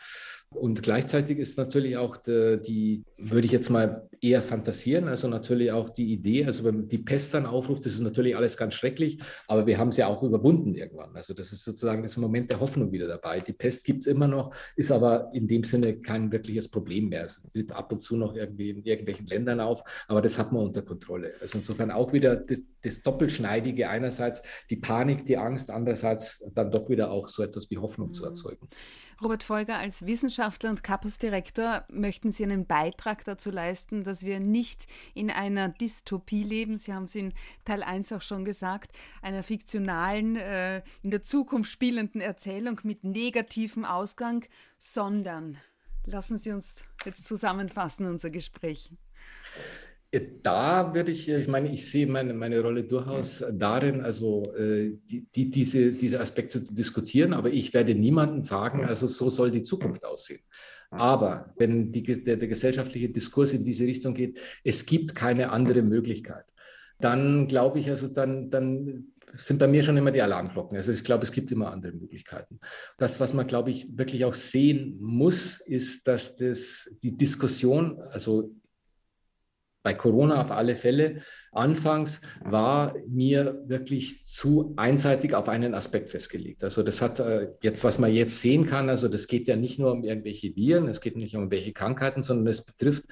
Und 0.51 0.81
gleichzeitig 0.84 1.38
ist 1.38 1.58
natürlich 1.58 1.97
auch 1.97 2.17
die, 2.17 2.60
die, 2.65 3.03
würde 3.17 3.45
ich 3.45 3.51
jetzt 3.51 3.69
mal 3.69 4.08
eher 4.21 4.41
fantasieren, 4.41 5.08
also 5.08 5.27
natürlich 5.27 5.71
auch 5.71 5.89
die 5.89 6.13
Idee, 6.13 6.45
also 6.45 6.63
wenn 6.63 6.88
die 6.88 6.97
Pest 6.97 7.34
dann 7.34 7.45
aufruft, 7.45 7.86
das 7.86 7.93
ist 7.93 8.01
natürlich 8.01 8.36
alles 8.36 8.58
ganz 8.58 8.73
schrecklich, 8.73 9.19
aber 9.47 9.67
wir 9.67 9.77
haben 9.77 9.89
es 9.89 9.97
ja 9.97 10.08
auch 10.08 10.23
überwunden 10.23 10.73
irgendwann. 10.73 11.15
Also 11.15 11.34
das 11.34 11.51
ist 11.51 11.63
sozusagen 11.63 12.03
das 12.03 12.17
Moment 12.17 12.49
der 12.49 12.60
Hoffnung 12.60 12.91
wieder 12.91 13.08
dabei. 13.08 13.41
Die 13.41 13.53
Pest 13.53 13.84
gibt 13.84 14.01
es 14.01 14.08
immer 14.08 14.27
noch, 14.27 14.55
ist 14.75 14.91
aber 14.91 15.29
in 15.34 15.47
dem 15.47 15.63
Sinne 15.63 15.97
kein 15.97 16.31
wirkliches 16.31 16.69
Problem 16.69 17.10
mehr. 17.10 17.25
Es 17.25 17.41
tritt 17.51 17.71
ab 17.71 17.91
und 17.91 17.99
zu 17.99 18.15
noch 18.15 18.36
irgendwie 18.36 18.69
in 18.69 18.84
irgendwelchen 18.84 19.27
Ländern 19.27 19.60
auf, 19.60 19.84
aber 20.08 20.21
das 20.21 20.38
hat 20.38 20.51
man 20.51 20.63
unter 20.63 20.81
Kontrolle. 20.81 21.34
Also 21.41 21.58
insofern 21.58 21.91
auch 21.91 22.13
wieder 22.13 22.36
das, 22.38 22.62
das 22.81 23.01
Doppelschneidige, 23.03 23.89
einerseits 23.89 24.41
die 24.69 24.77
Panik, 24.77 25.25
die 25.25 25.38
Angst, 25.38 25.69
andererseits 25.69 26.43
dann 26.53 26.71
doch 26.71 26.89
wieder 26.89 27.12
auch 27.12 27.27
so 27.27 27.43
etwas 27.43 27.69
wie 27.69 27.77
Hoffnung 27.77 28.08
mhm. 28.08 28.13
zu 28.13 28.25
erzeugen. 28.25 28.69
Robert 29.21 29.43
Folger, 29.43 29.78
als 29.78 30.06
Wissenschaftler 30.06 30.69
und 30.69 30.84
Campus-Direktor 30.84 31.86
möchten 31.89 32.32
Sie 32.32 32.43
einen 32.43 32.65
Beitrag 32.65 33.23
dazu 33.23 33.49
leisten, 33.49 34.04
dass 34.04 34.25
wir 34.25 34.41
nicht 34.41 34.88
in 35.13 35.32
einer 35.32 35.69
Dystopie 35.69 36.43
leben. 36.43 36.78
Sie 36.78 36.93
haben 36.93 37.06
es 37.06 37.15
in 37.15 37.34
Teil 37.63 37.82
1 37.82 38.12
auch 38.12 38.21
schon 38.21 38.43
gesagt, 38.43 38.91
einer 39.21 39.41
fiktionalen, 39.43 40.36
äh, 40.36 40.82
in 41.01 41.12
der 41.12 41.23
Zukunft 41.23 41.71
spielenden 41.71 42.19
Erzählung 42.19 42.82
mit 42.84 43.06
negativem 43.06 43.86
Ausgang, 43.86 44.45
sondern 44.78 45.58
lassen 46.06 46.38
Sie 46.38 46.51
uns 46.51 46.84
jetzt 47.06 47.25
zusammenfassen, 47.25 48.08
unser 48.08 48.30
Gespräch. 48.30 48.91
Da 50.43 50.93
würde 50.93 51.12
ich, 51.12 51.28
ich 51.28 51.47
meine, 51.47 51.71
ich 51.73 51.89
sehe 51.89 52.08
meine, 52.08 52.34
meine 52.34 52.62
Rolle 52.62 52.84
durchaus 52.84 53.43
darin, 53.54 54.01
also 54.01 54.54
äh, 54.56 54.97
die, 55.10 55.25
die, 55.34 55.49
diese, 55.49 55.91
diese 55.91 56.19
Aspekte 56.19 56.63
zu 56.63 56.73
diskutieren, 56.73 57.34
aber 57.34 57.49
ich 57.49 57.73
werde 57.73 57.95
niemandem 57.95 58.41
sagen, 58.41 58.86
also 58.86 59.08
so 59.08 59.30
soll 59.30 59.51
die 59.51 59.63
Zukunft 59.63 60.06
aussehen. 60.06 60.41
Aber 60.91 61.54
wenn 61.58 61.91
die, 61.91 62.04
der, 62.04 62.38
der 62.38 62.47
gesellschaftliche 62.47 63.10
Diskurs 63.10 63.54
in 63.54 63.63
diese 63.63 63.86
Richtung 63.86 64.13
geht, 64.13 64.39
es 64.63 64.86
gibt 64.86 65.15
keine 65.15 65.51
andere 65.51 65.82
Möglichkeit. 65.82 66.45
dann 66.99 67.47
glaube 67.47 67.80
ich, 67.80 67.89
also 67.89 68.08
dann, 68.08 68.49
dann 68.49 69.08
sind 69.34 69.60
bei 69.60 69.67
mir 69.67 69.84
schon 69.84 69.97
immer 69.97 70.12
die 70.12 70.21
Alarmglocken. 70.21 70.78
Also 70.78 70.91
ich 70.91 71.04
glaube, 71.04 71.23
es 71.23 71.32
gibt 71.32 71.51
immer 71.51 71.71
andere 71.71 71.91
Möglichkeiten. 71.91 72.60
Das, 72.97 73.19
was 73.19 73.34
man, 73.34 73.47
glaube 73.47 73.71
ich, 73.71 73.97
wirklich 73.97 74.23
auch 74.23 74.34
sehen 74.34 74.97
muss, 75.01 75.60
ist, 75.60 76.08
dass 76.08 76.36
das, 76.36 76.89
die 77.04 77.17
Diskussion, 77.17 77.99
also 78.12 78.56
bei 79.85 79.93
Corona 79.93 80.41
auf 80.41 80.51
alle 80.51 80.75
Fälle. 80.75 81.21
Anfangs 81.51 82.19
war 82.43 82.95
mir 83.07 83.61
wirklich 83.67 84.25
zu 84.25 84.73
einseitig 84.77 85.35
auf 85.35 85.47
einen 85.47 85.75
Aspekt 85.75 86.09
festgelegt. 86.09 86.63
Also 86.63 86.81
das 86.81 87.03
hat 87.03 87.19
äh, 87.19 87.49
jetzt, 87.61 87.83
was 87.83 87.99
man 87.99 88.11
jetzt 88.11 88.41
sehen 88.41 88.65
kann, 88.65 88.89
also 88.89 89.07
das 89.07 89.27
geht 89.27 89.47
ja 89.47 89.55
nicht 89.55 89.77
nur 89.77 89.91
um 89.91 90.03
irgendwelche 90.03 90.55
Viren, 90.55 90.87
es 90.87 91.01
geht 91.01 91.15
nicht 91.15 91.35
um 91.35 91.43
irgendwelche 91.43 91.71
Krankheiten, 91.71 92.23
sondern 92.23 92.47
es 92.47 92.65
betrifft 92.65 93.03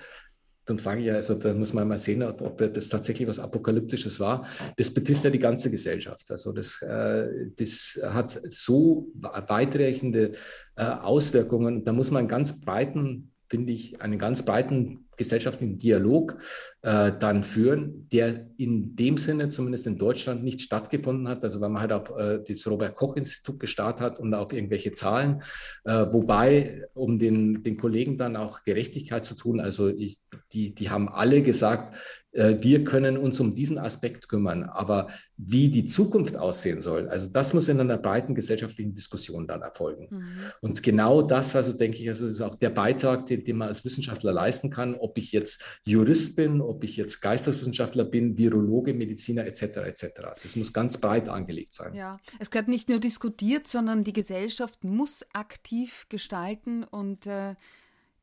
Darum 0.66 0.80
sage 0.80 1.02
ich 1.02 1.08
ja, 1.08 1.16
also 1.16 1.36
da 1.36 1.54
muss 1.54 1.74
man 1.74 1.90
mal 1.90 2.00
sehen, 2.00 2.24
ob, 2.24 2.42
ob, 2.42 2.58
das 2.58 2.88
tatsächlich 2.88 3.28
was 3.28 3.38
Apokalyptisches 3.38 4.22
war. 4.22 4.48
Das 4.78 4.94
betrifft 4.94 5.26
ja 5.26 5.30
die 5.30 5.40
ganze 5.40 5.70
Gesellschaft. 5.70 6.32
Also 6.32 6.54
das, 6.54 6.82
äh, 6.82 7.28
das 7.58 8.00
hat 8.02 8.42
so 8.48 9.12
weitreichende 9.16 10.32
äh, 10.78 10.86
Auswirkungen. 10.86 11.84
Da 11.84 11.92
muss 11.92 12.12
man 12.12 12.30
ganz 12.30 12.62
breiten, 12.62 13.34
finde 13.50 13.74
ich, 13.74 14.02
einen 14.02 14.18
ganz 14.18 14.46
breiten 14.46 15.10
gesellschaftlichen 15.18 15.78
Dialog 15.78 16.38
äh, 16.82 17.12
dann 17.18 17.44
führen, 17.44 18.08
der 18.12 18.48
in 18.58 18.96
dem 18.96 19.18
Sinne 19.18 19.50
zumindest 19.50 19.88
in 19.88 19.98
Deutschland 19.98 20.44
nicht 20.44 20.62
stattgefunden 20.62 21.28
hat. 21.28 21.44
Also 21.44 21.62
wenn 21.62 21.72
man 21.72 21.82
halt 21.82 21.94
auf 21.94 22.10
äh, 22.18 22.40
das 22.48 22.68
Robert-Koch-Institut 22.68 23.60
gestartet 23.60 24.02
hat 24.02 24.20
und 24.20 24.34
auf 24.34 24.54
irgendwelche 24.54 24.92
Zahlen, 24.92 25.42
äh, 25.86 26.06
wobei, 26.12 26.84
um 26.94 27.18
den, 27.18 27.64
den 27.64 27.78
Kollegen 27.78 28.18
dann 28.18 28.36
auch 28.36 28.64
Gerechtigkeit 28.64 29.26
zu 29.26 29.36
tun, 29.36 29.60
also 29.60 29.88
ich, 29.88 30.20
die, 30.52 30.74
die 30.74 30.90
haben 30.90 31.10
alle 31.10 31.42
gesagt, 31.42 31.96
äh, 32.34 32.58
wir 32.60 32.84
können 32.84 33.18
uns 33.18 33.40
um 33.40 33.54
diesen 33.54 33.78
Aspekt 33.78 34.28
kümmern. 34.28 34.64
Aber 34.64 35.08
wie 35.38 35.70
die 35.70 35.86
Zukunft 35.86 36.36
aussehen 36.36 36.82
soll, 36.82 37.08
also 37.08 37.30
das 37.30 37.54
muss 37.54 37.70
in 37.70 37.80
einer 37.80 37.98
breiten 37.98 38.36
gesellschaftlichen 38.36 38.94
Diskussion 38.94 39.48
dann 39.48 39.62
erfolgen. 39.62 40.08
Mhm. 40.10 40.36
Und 40.62 40.84
genau 40.84 41.22
das, 41.22 41.56
also 41.56 41.74
denke 41.74 42.00
ich, 42.00 42.10
also 42.10 42.28
ist 42.28 42.42
auch 42.42 42.56
der 42.56 42.72
Beitrag, 42.72 43.26
den, 43.28 43.44
den 43.44 43.58
man 43.58 43.68
als 43.68 43.86
Wissenschaftler 43.86 44.34
leisten 44.34 44.70
kann, 44.70 44.96
ob 45.04 45.18
ich 45.18 45.32
jetzt 45.32 45.62
Jurist 45.84 46.36
bin, 46.36 46.62
ob 46.62 46.84
ich 46.84 46.96
jetzt 46.96 47.22
Geisteswissenschaftler 47.22 48.06
bin, 48.06 48.38
Virologe, 48.38 48.94
Mediziner 48.94 49.46
etc. 49.46 49.62
etc. 49.62 50.06
Das 50.42 50.56
muss 50.56 50.74
ganz 50.74 50.98
breit 50.98 51.30
angelegt 51.30 51.74
sein. 51.74 51.94
Ja, 51.94 52.20
es 52.40 52.50
gehört 52.50 52.70
nicht 52.70 52.90
nur 52.90 53.00
diskutiert, 53.00 53.68
sondern 53.68 54.04
die 54.04 54.14
Gesellschaft 54.14 54.84
muss 54.84 55.26
aktiv 55.34 56.08
gestalten 56.10 56.84
und 56.84 57.28
äh, 57.28 57.56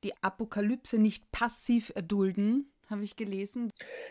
die 0.02 0.12
Apokalypse 0.22 0.98
nicht 0.98 1.30
passiv 1.30 1.92
erdulden 1.94 2.72
habe 2.90 3.04
ich 3.04 3.16
gelesen. 3.16 3.70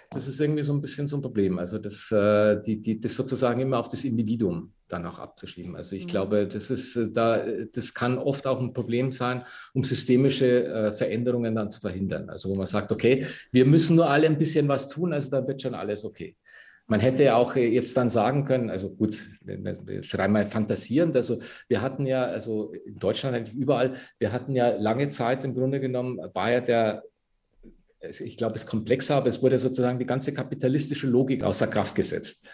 Das 0.09 0.27
ist 0.27 0.39
irgendwie 0.39 0.63
so 0.63 0.73
ein 0.73 0.81
bisschen 0.81 1.07
so 1.07 1.17
ein 1.17 1.21
Problem. 1.21 1.59
Also 1.59 1.77
das, 1.77 2.09
äh, 2.11 2.61
die, 2.61 2.81
die, 2.81 2.99
das 2.99 3.15
sozusagen 3.15 3.59
immer 3.59 3.77
auf 3.77 3.89
das 3.89 4.03
Individuum 4.03 4.73
dann 4.87 5.05
auch 5.05 5.19
abzuschieben. 5.19 5.75
Also 5.75 5.95
ich 5.95 6.05
mhm. 6.05 6.09
glaube, 6.09 6.47
das 6.47 6.71
ist 6.71 6.95
äh, 6.95 7.11
da, 7.11 7.45
das 7.73 7.93
kann 7.93 8.17
oft 8.17 8.47
auch 8.47 8.59
ein 8.59 8.73
Problem 8.73 9.11
sein, 9.11 9.43
um 9.73 9.83
systemische 9.83 10.65
äh, 10.65 10.91
Veränderungen 10.93 11.55
dann 11.55 11.69
zu 11.69 11.81
verhindern. 11.81 12.29
Also 12.29 12.49
wo 12.49 12.55
man 12.55 12.65
sagt, 12.65 12.91
okay, 12.91 13.25
wir 13.51 13.65
müssen 13.65 13.97
nur 13.97 14.09
alle 14.09 14.27
ein 14.27 14.37
bisschen 14.37 14.67
was 14.67 14.87
tun, 14.87 15.13
also 15.13 15.29
dann 15.29 15.47
wird 15.47 15.61
schon 15.61 15.75
alles 15.75 16.05
okay. 16.05 16.35
Man 16.87 17.01
hätte 17.01 17.23
ja 17.23 17.35
auch 17.35 17.55
jetzt 17.55 17.95
dann 17.97 18.09
sagen 18.09 18.45
können, 18.45 18.71
also 18.71 18.89
gut, 18.89 19.15
jetzt 19.45 20.17
rein 20.17 20.31
mal 20.31 20.47
fantasierend, 20.47 21.15
also 21.15 21.37
wir 21.67 21.81
hatten 21.81 22.07
ja, 22.07 22.25
also 22.25 22.71
in 22.83 22.95
Deutschland 22.95 23.35
eigentlich 23.35 23.55
überall, 23.55 23.93
wir 24.17 24.31
hatten 24.31 24.55
ja 24.55 24.69
lange 24.71 25.09
Zeit 25.09 25.45
im 25.45 25.53
Grunde 25.53 25.79
genommen, 25.79 26.17
war 26.33 26.51
ja 26.51 26.61
der 26.61 27.03
ich 28.01 28.37
glaube, 28.37 28.55
es 28.55 28.63
ist 28.63 28.69
komplexer, 28.69 29.15
aber 29.15 29.29
es 29.29 29.41
wurde 29.41 29.59
sozusagen 29.59 29.99
die 29.99 30.05
ganze 30.05 30.33
kapitalistische 30.33 31.07
Logik 31.07 31.43
außer 31.43 31.67
Kraft 31.67 31.95
gesetzt. 31.95 32.47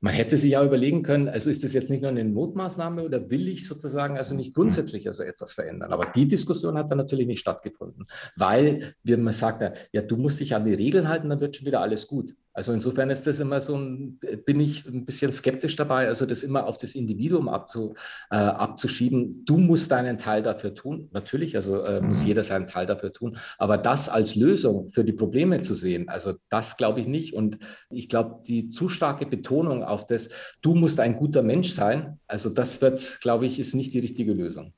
Man 0.00 0.14
hätte 0.14 0.36
sich 0.36 0.52
ja 0.52 0.64
überlegen 0.64 1.02
können, 1.02 1.28
also 1.28 1.50
ist 1.50 1.64
das 1.64 1.72
jetzt 1.72 1.90
nicht 1.90 2.02
nur 2.02 2.10
eine 2.10 2.24
Notmaßnahme 2.24 3.02
oder 3.02 3.30
will 3.30 3.48
ich 3.48 3.66
sozusagen 3.66 4.16
also 4.16 4.32
nicht 4.34 4.54
grundsätzlich 4.54 5.08
also 5.08 5.24
etwas 5.24 5.52
verändern? 5.52 5.92
Aber 5.92 6.06
die 6.06 6.28
Diskussion 6.28 6.78
hat 6.78 6.90
dann 6.90 6.98
natürlich 6.98 7.26
nicht 7.26 7.40
stattgefunden, 7.40 8.06
weil, 8.36 8.94
wie 9.02 9.16
man 9.16 9.32
sagt, 9.32 9.88
ja, 9.92 10.02
du 10.02 10.16
musst 10.16 10.38
dich 10.38 10.54
an 10.54 10.64
die 10.64 10.74
Regeln 10.74 11.08
halten, 11.08 11.28
dann 11.28 11.40
wird 11.40 11.56
schon 11.56 11.66
wieder 11.66 11.80
alles 11.80 12.06
gut. 12.06 12.36
Also 12.58 12.72
insofern 12.72 13.08
ist 13.08 13.24
das 13.24 13.38
immer 13.38 13.60
so 13.60 13.76
ein, 13.76 14.18
bin 14.44 14.58
ich 14.58 14.84
ein 14.84 15.04
bisschen 15.04 15.30
skeptisch 15.30 15.76
dabei, 15.76 16.08
also 16.08 16.26
das 16.26 16.42
immer 16.42 16.66
auf 16.66 16.76
das 16.76 16.96
Individuum 16.96 17.48
abzu, 17.48 17.94
äh, 18.32 18.34
abzuschieben. 18.34 19.44
Du 19.44 19.58
musst 19.58 19.92
deinen 19.92 20.18
Teil 20.18 20.42
dafür 20.42 20.74
tun. 20.74 21.08
Natürlich, 21.12 21.54
also 21.54 21.84
äh, 21.84 22.00
muss 22.00 22.22
mhm. 22.22 22.26
jeder 22.26 22.42
seinen 22.42 22.66
Teil 22.66 22.86
dafür 22.86 23.12
tun. 23.12 23.38
Aber 23.58 23.78
das 23.78 24.08
als 24.08 24.34
Lösung 24.34 24.90
für 24.90 25.04
die 25.04 25.12
Probleme 25.12 25.60
zu 25.60 25.74
sehen, 25.74 26.08
also 26.08 26.34
das 26.48 26.76
glaube 26.76 27.00
ich 27.00 27.06
nicht. 27.06 27.32
Und 27.32 27.58
ich 27.90 28.08
glaube, 28.08 28.40
die 28.44 28.70
zu 28.70 28.88
starke 28.88 29.24
Betonung 29.24 29.84
auf 29.84 30.06
das, 30.06 30.28
du 30.60 30.74
musst 30.74 30.98
ein 30.98 31.14
guter 31.14 31.44
Mensch 31.44 31.70
sein, 31.70 32.18
also 32.26 32.50
das 32.50 32.82
wird, 32.82 33.20
glaube 33.20 33.46
ich, 33.46 33.60
ist 33.60 33.76
nicht 33.76 33.94
die 33.94 34.00
richtige 34.00 34.32
Lösung. 34.32 34.72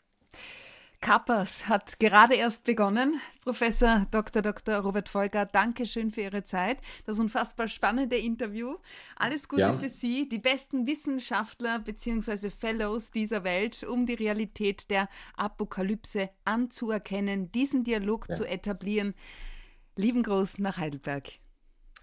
Kappers 1.01 1.67
hat 1.67 1.99
gerade 1.99 2.35
erst 2.35 2.65
begonnen. 2.65 3.21
Professor 3.43 4.07
Dr. 4.11 4.43
Dr. 4.43 4.77
Robert 4.81 5.09
Volker, 5.09 5.47
danke 5.47 5.87
schön 5.87 6.11
für 6.11 6.21
Ihre 6.21 6.45
Zeit. 6.45 6.79
Das 7.07 7.19
unfassbar 7.19 7.69
spannende 7.69 8.17
Interview. 8.17 8.77
Alles 9.17 9.49
Gute 9.49 9.63
ja. 9.63 9.73
für 9.73 9.89
Sie, 9.89 10.29
die 10.29 10.39
besten 10.39 10.87
Wissenschaftler 10.87 11.79
bzw. 11.79 12.51
Fellows 12.51 13.11
dieser 13.11 13.45
Welt, 13.45 13.83
um 13.83 14.05
die 14.05 14.15
Realität 14.15 14.91
der 14.91 15.09
Apokalypse 15.37 16.29
anzuerkennen, 16.45 17.51
diesen 17.51 17.83
Dialog 17.83 18.27
ja. 18.29 18.35
zu 18.35 18.45
etablieren. 18.45 19.15
Lieben 19.97 20.23
Gruß 20.23 20.59
nach 20.59 20.77
Heidelberg. 20.77 21.31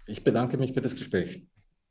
Ich 0.06 0.24
bedanke 0.24 0.56
mich 0.56 0.72
für 0.72 0.82
das 0.82 0.96
Gespräch. 0.96 1.46